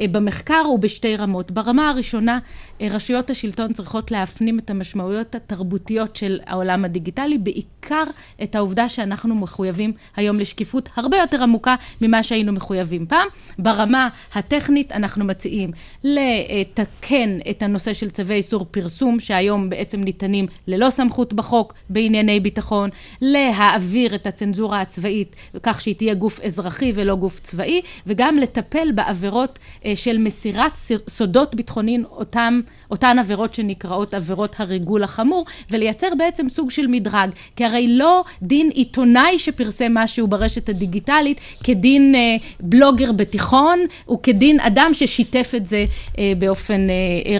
[0.00, 1.50] אה, במחקר הוא בשתי רמות.
[1.50, 2.38] ברמה הראשונה,
[2.80, 8.04] אה, רשויות השלטון צריכות להפנים את המשמעויות התרבותיות של העולם הדיגיטלי, בעיקר
[8.42, 13.28] את העובדה שאנחנו מחויבים היום לשקיפות הרבה יותר עמוקה ממה שהיינו מחויבים פעם.
[13.58, 15.70] ברמה הטכנית אנחנו מציעים
[16.04, 22.90] לתקן את הנושא של צווי איסור פרסום, שהיום בעצם ניתנים ללא סמכות בחוק בענייני ביטחון,
[23.20, 29.58] להעביר את הצנזורה הצבאית כך שהיא תהיה גוף אזרחי ולא גוף צבאי, וגם לטפל בעבירות
[29.84, 32.60] אה, של מסירת סודות ביטחוניים אותם
[32.90, 37.30] אותן עבירות שנקראות עבירות הריגול החמור, ולייצר בעצם סוג של מדרג.
[37.56, 43.78] כי הרי לא דין עיתונאי שפרסם משהו ברשת הדיגיטלית כדין אה, בלוגר בתיכון,
[44.12, 45.84] וכדין אדם ששיתף את זה
[46.18, 46.86] אה, באופן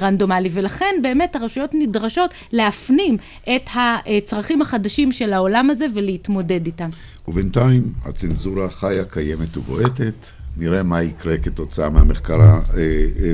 [0.01, 0.49] רנדומלי.
[0.53, 3.17] ולכן באמת הרשויות נדרשות להפנים
[3.57, 6.89] את הצרכים החדשים של העולם הזה ולהתמודד איתם.
[7.29, 10.27] ובינתיים הצנזורה חיה, קיימת ובועטת.
[10.57, 12.41] נראה מה יקרה כתוצאה מהמחקר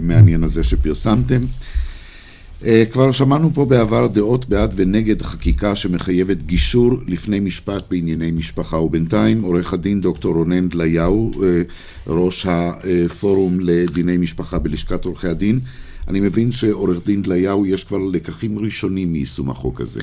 [0.00, 1.44] המעניין הזה שפרסמתם.
[2.64, 8.76] אה, כבר שמענו פה בעבר דעות בעד ונגד חקיקה שמחייבת גישור לפני משפט בענייני משפחה,
[8.76, 11.62] ובינתיים עורך הדין דוקטור רונן דליהו, אה,
[12.06, 15.60] ראש הפורום לדיני משפחה בלשכת עורכי הדין,
[16.08, 20.00] אני מבין שעורך דין דליהו יש כבר לקחים ראשונים מיישום החוק הזה.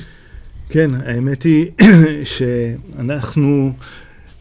[0.72, 1.70] כן, האמת היא
[2.34, 3.72] שאנחנו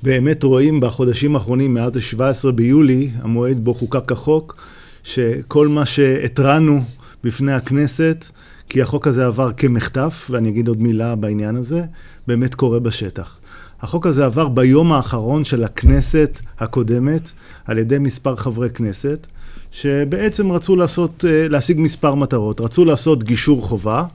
[0.04, 4.62] באמת רואים בחודשים האחרונים, מאז ה-17 ביולי, המועד בו חוקק החוק,
[5.04, 6.82] שכל מה שהתרענו
[7.24, 8.26] בפני הכנסת,
[8.70, 11.84] כי החוק הזה עבר כמחטף, ואני אגיד עוד מילה בעניין הזה,
[12.28, 13.40] באמת קורה בשטח.
[13.82, 17.32] החוק הזה עבר ביום האחרון של הכנסת הקודמת
[17.66, 19.28] על ידי מספר חברי כנסת,
[19.72, 22.62] שבעצם רצו לעשות, אה, להשיג מספר מטרות.
[22.62, 24.06] רצו לעשות גישור חובה,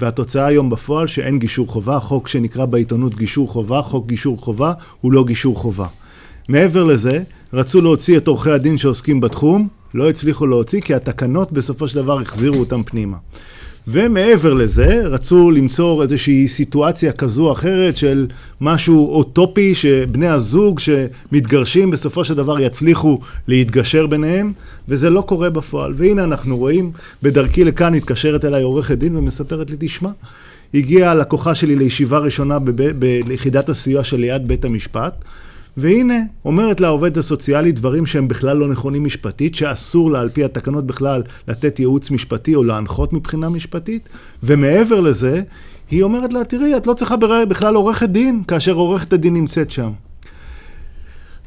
[0.00, 2.00] והתוצאה היום בפועל שאין גישור חובה.
[2.00, 5.86] חוק שנקרא בעיתונות גישור חובה, חוק גישור חובה הוא לא גישור חובה.
[6.48, 7.22] מעבר לזה,
[7.52, 12.20] רצו להוציא את עורכי הדין שעוסקים בתחום, לא הצליחו להוציא כי התקנות בסופו של דבר
[12.20, 13.16] החזירו אותם פנימה.
[13.88, 18.26] ומעבר לזה, רצו למצוא איזושהי סיטואציה כזו או אחרת של
[18.60, 24.52] משהו אוטופי, שבני הזוג שמתגרשים בסופו של דבר יצליחו להתגשר ביניהם,
[24.88, 25.92] וזה לא קורה בפועל.
[25.96, 26.90] והנה אנחנו רואים,
[27.22, 30.10] בדרכי לכאן התקשרת אליי עורכת דין ומספרת לי, תשמע,
[30.74, 32.58] הגיעה הלקוחה שלי לישיבה ראשונה.
[32.98, 35.14] ביחידת הסיוע שליד בית המשפט,
[35.76, 40.44] והנה, אומרת לה העובדת הסוציאלית דברים שהם בכלל לא נכונים משפטית, שאסור לה על פי
[40.44, 44.08] התקנות בכלל לתת ייעוץ משפטי או להנחות מבחינה משפטית,
[44.42, 45.42] ומעבר לזה,
[45.90, 47.16] היא אומרת לה, תראי, את לא צריכה
[47.48, 49.90] בכלל עורכת דין, כאשר עורכת הדין נמצאת שם.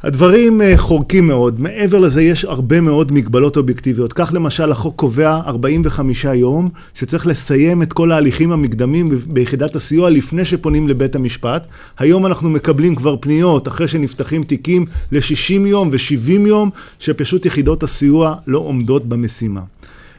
[0.04, 1.62] הדברים אה, חורקים מאוד.
[1.62, 4.14] מעבר לזה יש הרבה מאוד מגבלות אובייקטיביות.
[4.14, 10.46] כך למשל החוק קובע 45 יום שצריך לסיים את כל ההליכים המקדמים ביחידת הסיוע לפני
[10.46, 11.68] שפונים לבית המשפט.
[12.00, 16.70] היום אנחנו מקבלים כבר פניות אחרי שנפתחים תיקים ל-60 יום ו-70 יום
[17.00, 19.62] שפשוט יחידות הסיוע לא עומדות במשימה.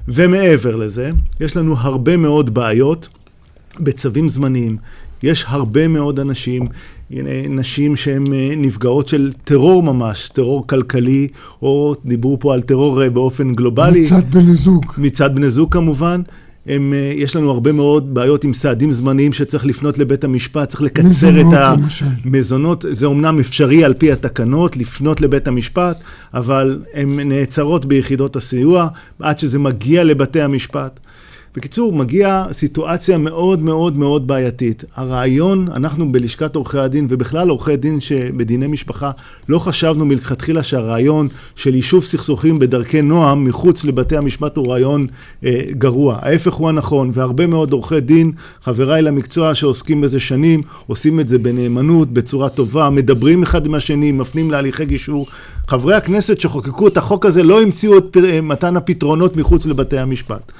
[0.08, 1.10] ומעבר לזה,
[1.40, 3.08] יש לנו הרבה מאוד בעיות
[3.80, 4.76] בצווים זמניים.
[5.22, 6.66] יש הרבה מאוד אנשים
[7.48, 11.28] נשים שהן אה, נפגעות של טרור ממש, טרור כלכלי,
[11.62, 14.00] או דיברו פה על טרור אה, באופן גלובלי.
[14.00, 14.84] מצד בני זוג.
[14.98, 16.22] מצד בני זוג כמובן.
[16.66, 20.82] הם, אה, יש לנו הרבה מאוד בעיות עם סעדים זמניים שצריך לפנות לבית המשפט, צריך
[20.82, 21.58] לקצר מזונות, את
[22.24, 22.84] המזונות.
[22.90, 25.96] זה אומנם אפשרי על פי התקנות, לפנות לבית המשפט,
[26.34, 28.88] אבל הן נעצרות ביחידות הסיוע
[29.18, 31.00] עד שזה מגיע לבתי המשפט.
[31.56, 34.84] בקיצור, מגיעה סיטואציה מאוד מאוד מאוד בעייתית.
[34.94, 39.10] הרעיון, אנחנו בלשכת עורכי הדין, ובכלל עורכי דין שבדיני משפחה,
[39.48, 45.06] לא חשבנו מלכתחילה שהרעיון של יישוב סכסוכים בדרכי נועם מחוץ לבתי המשפט הוא רעיון
[45.44, 46.18] אה, גרוע.
[46.22, 48.32] ההפך הוא הנכון, והרבה מאוד עורכי דין,
[48.62, 54.12] חבריי למקצוע שעוסקים בזה שנים, עושים את זה בנאמנות, בצורה טובה, מדברים אחד עם השני,
[54.12, 55.26] מפנים להליכי גישור.
[55.68, 60.52] חברי הכנסת שחוקקו את החוק הזה לא המציאו את אה, מתן הפתרונות מחוץ לבתי המשפט.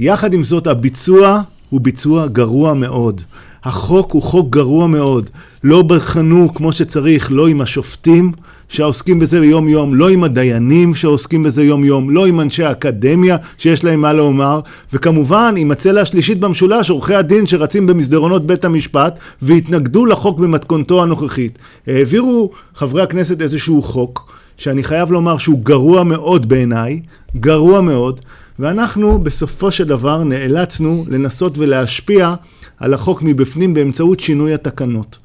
[0.00, 1.40] יחד עם זאת, הביצוע
[1.70, 3.20] הוא ביצוע גרוע מאוד.
[3.64, 5.30] החוק הוא חוק גרוע מאוד.
[5.64, 8.32] לא בחנו כמו שצריך, לא עם השופטים
[8.68, 13.36] שעוסקים בזה יום יום, לא עם הדיינים שעוסקים בזה יום יום, לא עם אנשי האקדמיה
[13.58, 14.60] שיש להם מה לומר,
[14.92, 21.58] וכמובן עם הצלע השלישית במשולש, עורכי הדין שרצים במסדרונות בית המשפט והתנגדו לחוק במתכונתו הנוכחית.
[21.86, 27.00] העבירו חברי הכנסת איזשהו חוק, שאני חייב לומר שהוא גרוע מאוד בעיניי,
[27.36, 28.20] גרוע מאוד.
[28.58, 32.34] ואנחנו בסופו של דבר נאלצנו לנסות ולהשפיע
[32.78, 35.18] על החוק מבפנים באמצעות שינוי התקנות.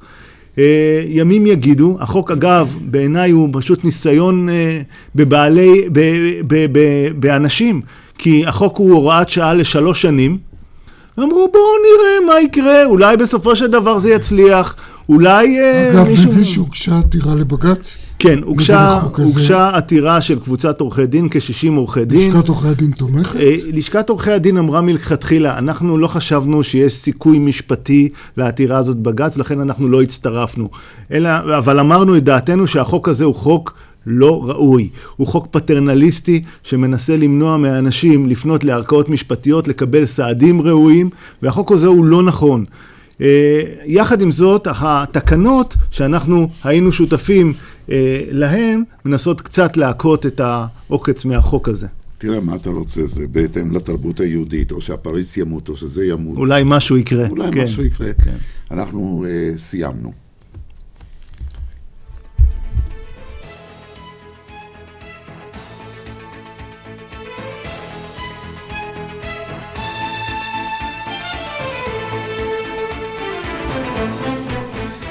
[0.58, 4.80] אה, ימים יגידו, החוק אגב בעיניי הוא פשוט ניסיון אה,
[5.14, 6.00] בבעלי, ב,
[6.46, 7.80] ב, ב, באנשים,
[8.18, 10.38] כי החוק הוא הוראת שעה לשלוש שנים.
[11.18, 14.76] אמרו בואו נראה מה יקרה, אולי בסופו של דבר זה יצליח,
[15.08, 16.24] אולי אה, אגב, מישהו...
[16.24, 18.09] אגב, נדמה שהוגשה עתירה לבג"ץ?
[18.22, 22.32] כן, הוגשה, הוגשה עתירה של קבוצת עורכי דין, כ-60 עורכי דין.
[22.32, 23.36] לשכת עורכי הדין תומכת?
[23.36, 29.36] אה, לשכת עורכי הדין אמרה מלכתחילה, אנחנו לא חשבנו שיש סיכוי משפטי לעתירה הזאת בג"ץ,
[29.36, 30.68] לכן אנחנו לא הצטרפנו.
[31.12, 33.74] אלא, אבל אמרנו את דעתנו שהחוק הזה הוא חוק
[34.06, 34.88] לא ראוי.
[35.16, 41.10] הוא חוק פטרנליסטי שמנסה למנוע מהאנשים לפנות לערכאות משפטיות, לקבל סעדים ראויים,
[41.42, 42.64] והחוק הזה הוא לא נכון.
[43.20, 47.52] אה, יחד עם זאת, התקנות שאנחנו היינו שותפים
[47.90, 51.86] אה, להן, מנסות קצת להכות את העוקץ מהחוק הזה.
[52.18, 56.36] תראה מה אתה רוצה, זה בהתאם לתרבות היהודית, או שהפריץ ימות, או שזה ימות.
[56.36, 57.28] אולי משהו יקרה.
[57.28, 58.12] אולי כן, משהו יקרה.
[58.24, 58.36] כן.
[58.70, 60.12] אנחנו uh, סיימנו.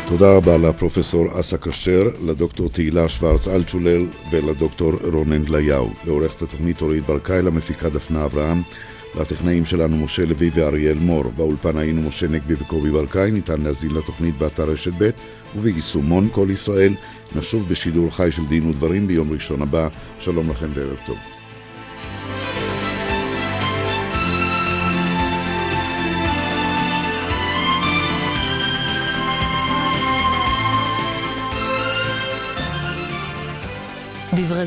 [0.09, 4.01] תודה רבה לפרופסור אסא כשר, לדוקטור תהילה שוורץ אלטשולר
[4.31, 8.61] ולדוקטור רונן דליהו, לעורכת התוכנית אורית ברקאי, למפיקה דפנה אברהם,
[9.15, 14.37] לטכנאים שלנו משה לוי ואריאל מור, באולפן היינו משה נגבי וקובי ברקאי, ניתן להזין לתוכנית
[14.37, 15.09] באתר רשת ב'
[15.55, 16.93] וביישומון כל ישראל.
[17.35, 19.87] נשוב בשידור חי של דין ודברים ביום ראשון הבא.
[20.19, 21.38] שלום לכם וערב טוב.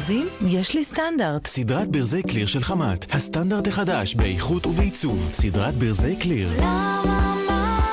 [0.03, 1.47] בברזים יש לי סטנדרט.
[1.47, 5.29] סדרת ברזי קליר של חמת, הסטנדרט החדש באיכות ובעיצוב.
[5.33, 6.53] סדרת ברזי קליר.
[6.59, 7.37] למה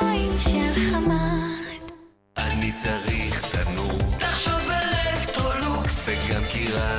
[0.02, 1.92] מים של חמת?
[2.38, 4.00] אני צריך תנור.
[4.20, 6.10] תחשוב אלקטרולוקס.
[6.10, 6.98] וגם קירה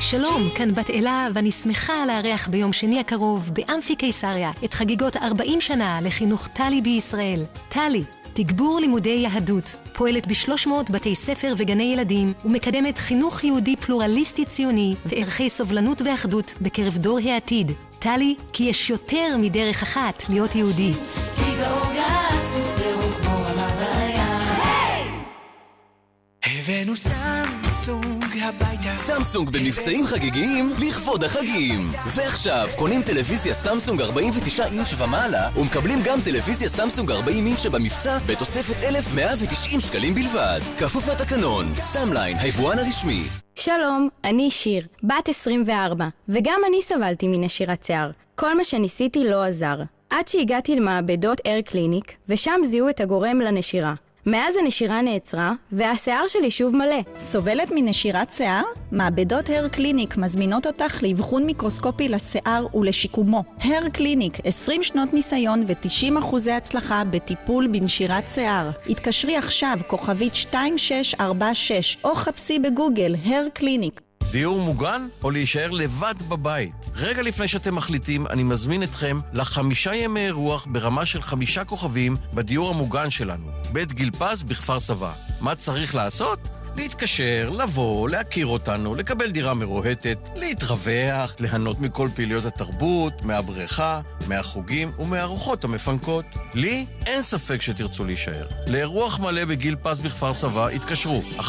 [0.00, 5.60] שלום, כאן בת אלה, ואני שמחה לארח ביום שני הקרוב באמפי קיסריה את חגיגות 40
[5.60, 7.44] שנה לחינוך טלי בישראל.
[7.68, 14.94] טלי, תגבור לימודי יהדות, פועלת ב-300 בתי ספר וגני ילדים ומקדמת חינוך יהודי פלורליסטי ציוני
[15.06, 17.72] וערכי סובלנות ואחדות בקרב דור העתיד.
[17.98, 20.92] טלי, כי יש יותר מדרך אחת להיות יהודי.
[21.36, 22.47] כי גאוגה
[26.56, 28.96] הבאנו סמסונג הביתה.
[28.96, 31.90] סמסונג במבצעים חגיגיים לכבוד החגים.
[32.16, 38.84] ועכשיו, קונים טלוויזיה סמסונג 49 אינץ' ומעלה, ומקבלים גם טלוויזיה סמסונג 40 אינץ' שבמבצע בתוספת
[38.84, 40.60] 1,190 שקלים בלבד.
[40.78, 43.22] כפוף לתקנון, סאמליין, היבואן הרשמי.
[43.54, 48.10] שלום, אני שיר, בת 24, וגם אני סבלתי מנשירת שיער.
[48.34, 49.76] כל מה שניסיתי לא עזר.
[50.10, 53.94] עד שהגעתי למעבדות Hair Clinic, ושם זיהו את הגורם לנשירה.
[54.30, 57.00] מאז הנשירה נעצרה, והשיער שלי שוב מלא.
[57.18, 58.62] סובלת מנשירת שיער?
[58.92, 63.44] מעבדות Hair Clinic מזמינות אותך לאבחון מיקרוסקופי לשיער ולשיקומו.
[63.60, 68.70] Hair Clinic, 20 שנות ניסיון ו-90 אחוזי הצלחה בטיפול בנשירת שיער.
[68.88, 74.07] התקשרי עכשיו, כוכבית 2646, או חפשי בגוגל Hair Clinic.
[74.30, 76.74] דיור מוגן או להישאר לבד בבית?
[76.94, 82.70] רגע לפני שאתם מחליטים, אני מזמין אתכם לחמישה ימי אירוח ברמה של חמישה כוכבים בדיור
[82.70, 85.12] המוגן שלנו, בית גיל פז בכפר סבא.
[85.40, 86.38] מה צריך לעשות?
[86.76, 95.64] להתקשר, לבוא, להכיר אותנו, לקבל דירה מרוהטת, להתרווח, ליהנות מכל פעילויות התרבות, מהבריכה, מהחוגים ומהארוחות
[95.64, 96.24] המפנקות.
[96.54, 98.46] לי אין ספק שתרצו להישאר.
[98.66, 101.48] לאירוח מלא בגיל פז בכפר סבא התקשרו 1-700-55-70-80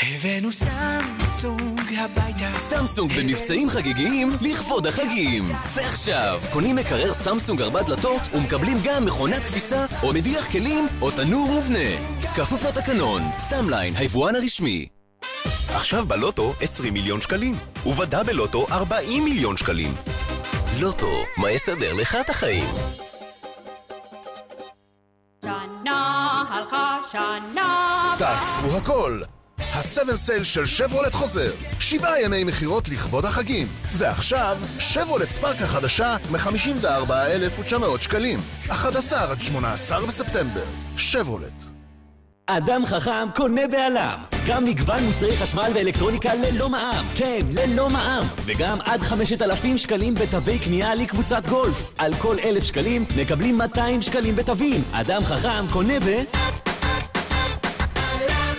[0.00, 2.58] הבאנו סמסונג הביתה.
[2.58, 5.46] סמסונג במבצעים חגיגיים לכבוד החגים.
[5.74, 11.48] ועכשיו, קונים מקרר סמסונג ארבע דלתות ומקבלים גם מכונת כביסה או מדיח כלים או תנור
[11.50, 11.88] מובנה.
[12.34, 14.86] כפוף לתקנון, סאמליין, היבואן הרשמי.
[15.74, 17.54] עכשיו בלוטו 20 מיליון שקלים,
[17.86, 19.94] ובדאבל לוטו 40 מיליון שקלים.
[20.80, 22.64] לוטו, מה יסדר לך את החיים?
[25.44, 28.14] שנה הלכה שנה.
[28.18, 29.22] תעצרו הכל!
[29.72, 31.50] ה-7 סייל של שברולט חוזר.
[31.80, 33.66] שבעה ימי מכירות לכבוד החגים.
[33.96, 38.40] ועכשיו, שברולט ספארק החדשה מ-54,900 שקלים.
[38.70, 40.64] 11 עד 18 בספטמבר.
[40.96, 41.64] שברולט.
[42.46, 44.22] אדם חכם קונה בעלם.
[44.46, 47.06] גם מגוון מוצרי חשמל ואלקטרוניקה ללא מע"מ.
[47.14, 48.26] כן, ללא מע"מ.
[48.44, 51.94] וגם עד 5,000 שקלים בתווי קנייה לקבוצת גולף.
[51.98, 54.84] על כל 1,000 שקלים מקבלים 200 שקלים בתווים.
[54.92, 56.22] אדם חכם קונה ב...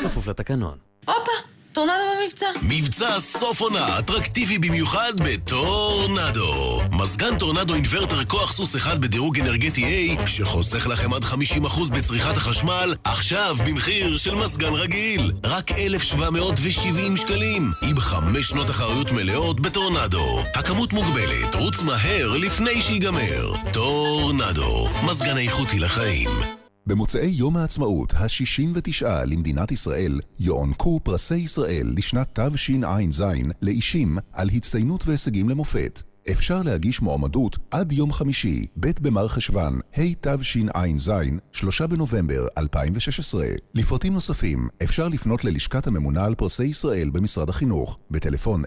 [0.04, 0.93] כפוף לתקנון.
[1.06, 1.32] הופה,
[1.74, 2.46] טורנדו במבצע.
[2.62, 6.82] מבצע סוף עונה אטרקטיבי במיוחד בטורנדו.
[6.92, 12.96] מזגן טורנדו אינוורטר כוח סוס אחד בדירוג אנרגטי A שחוסך לכם עד 50% בצריכת החשמל
[13.04, 15.32] עכשיו במחיר של מזגן רגיל.
[15.44, 20.40] רק 1,770 שקלים עם חמש שנות אחריות מלאות בטורנדו.
[20.56, 23.54] הכמות מוגבלת, רוץ מהר לפני שיגמר.
[23.74, 26.63] טורנדו, מזגן איכותי לחיים.
[26.88, 33.24] במוצאי יום העצמאות ה-69 למדינת ישראל יוענקו פרסי ישראל לשנת תשע"ז
[33.62, 36.02] לאישים על הצטיינות והישגים למופת.
[36.32, 41.12] אפשר להגיש מועמדות עד יום חמישי, ב' במר חשוון, התשע"ז,
[41.52, 43.46] 3 בנובמבר 2016.
[43.74, 48.64] לפרטים נוספים אפשר לפנות ללשכת הממונה על פרסי ישראל במשרד החינוך, בטלפון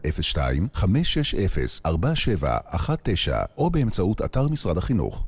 [1.86, 1.88] 02-560-4719
[3.58, 5.26] או באמצעות אתר משרד החינוך.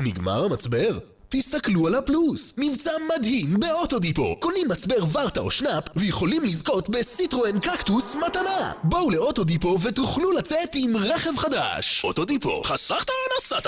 [0.00, 0.98] נגמר המצבר?
[1.28, 2.54] תסתכלו על הפלוס!
[2.58, 4.36] מבצע מדהים באוטודיפו!
[4.40, 8.72] קונים מצבר ורטה או שנאפ ויכולים לזכות בסיטרואן קקטוס מתנה!
[8.84, 12.04] בואו לאוטודיפו ותוכלו לצאת עם רכב חדש!
[12.04, 13.66] אוטודיפו, חסכת נסעת!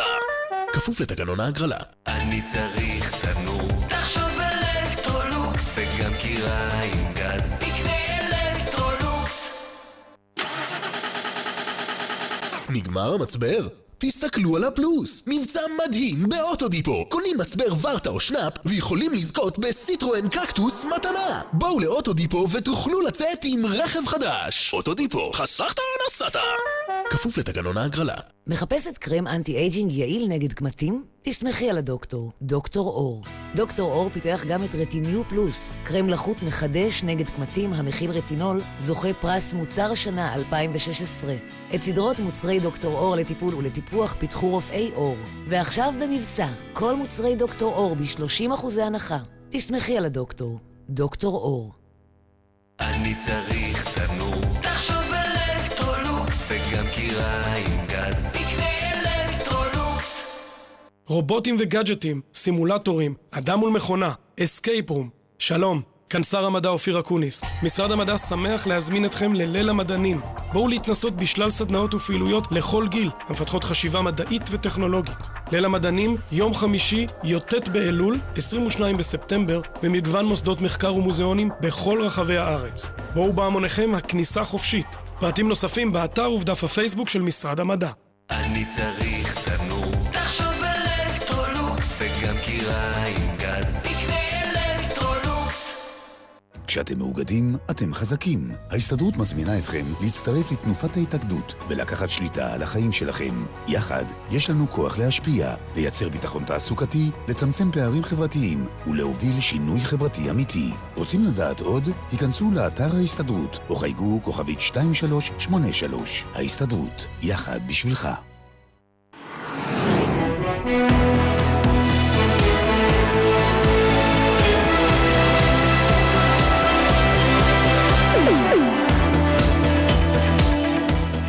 [0.73, 1.79] כפוף לתקנון ההגרלה.
[2.07, 3.69] אני צריך תנור.
[3.89, 5.79] תחשוב אלקטרולוקס.
[5.79, 7.57] וגם קירה עם גז.
[7.61, 9.53] תקנה אלקטרולוקס.
[12.69, 13.69] נגמר המצבר?
[14.01, 15.23] תסתכלו על הפלוס!
[15.27, 17.05] מבצע מדהים באוטודיפו!
[17.09, 21.43] קונים מצבר ורטה או שנאפ ויכולים לזכות בסיטרואן קקטוס מתנה!
[21.53, 24.71] בואו לאוטודיפו ותוכלו לצאת עם רכב חדש!
[24.73, 26.37] אוטודיפו, חסכת נסעת!
[27.11, 28.15] כפוף לתקנון ההגרלה.
[28.51, 31.05] מחפשת קרם anti-aging יעיל נגד קמטים?
[31.23, 33.25] תסמכי על הדוקטור, דוקטור אור.
[33.55, 39.15] דוקטור אור פיתח גם את רטיניו פלוס, קרם לחות מחדש נגד קמטים המכיל רטינול, זוכה
[39.15, 41.35] פרס מוצר השנה 2016.
[41.75, 45.17] את סדרות מוצרי דוקטור אור לטיפול ולטיפוח פיתחו רופאי אור.
[45.47, 49.19] ועכשיו במבצע, כל מוצרי דוקטור אור ב-30% הנחה.
[49.51, 51.73] תסמכי על הדוקטור, דוקטור אור.
[52.81, 54.61] אני צריך תנור.
[54.63, 55.11] תחשוב
[57.01, 58.40] קירה עם גז.
[61.11, 65.09] רובוטים וגאדג'טים, סימולטורים, אדם מול מכונה, escape room.
[65.39, 67.43] שלום, כאן שר המדע אופיר אקוניס.
[67.63, 70.21] משרד המדע שמח להזמין אתכם לליל המדענים.
[70.53, 75.29] בואו להתנסות בשלל סדנאות ופעילויות לכל גיל, המפתחות חשיבה מדעית וטכנולוגית.
[75.53, 82.87] ליל המדענים, יום חמישי, י"ט באלול, 22 בספטמבר, במגוון מוסדות מחקר ומוזיאונים בכל רחבי הארץ.
[83.15, 84.87] בואו בהמוניכם, הכניסה חופשית.
[85.21, 87.91] פרטים נוספים באתר ובדף הפייסבוק של משרד המדע.
[88.31, 89.70] אני צריך תנור.
[96.71, 98.51] כשאתם מאוגדים, אתם חזקים.
[98.71, 103.45] ההסתדרות מזמינה אתכם להצטרף לתנופת ההתאגדות ולקחת שליטה על החיים שלכם.
[103.69, 110.71] יחד, יש לנו כוח להשפיע, לייצר ביטחון תעסוקתי, לצמצם פערים חברתיים ולהוביל שינוי חברתי אמיתי.
[110.97, 111.89] רוצים לדעת עוד?
[112.13, 116.27] היכנסו לאתר ההסתדרות או חייגו כוכבית 2383.
[116.35, 118.09] ההסתדרות, יחד בשבילך.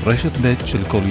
[0.06, 1.02] רשת ב' של כל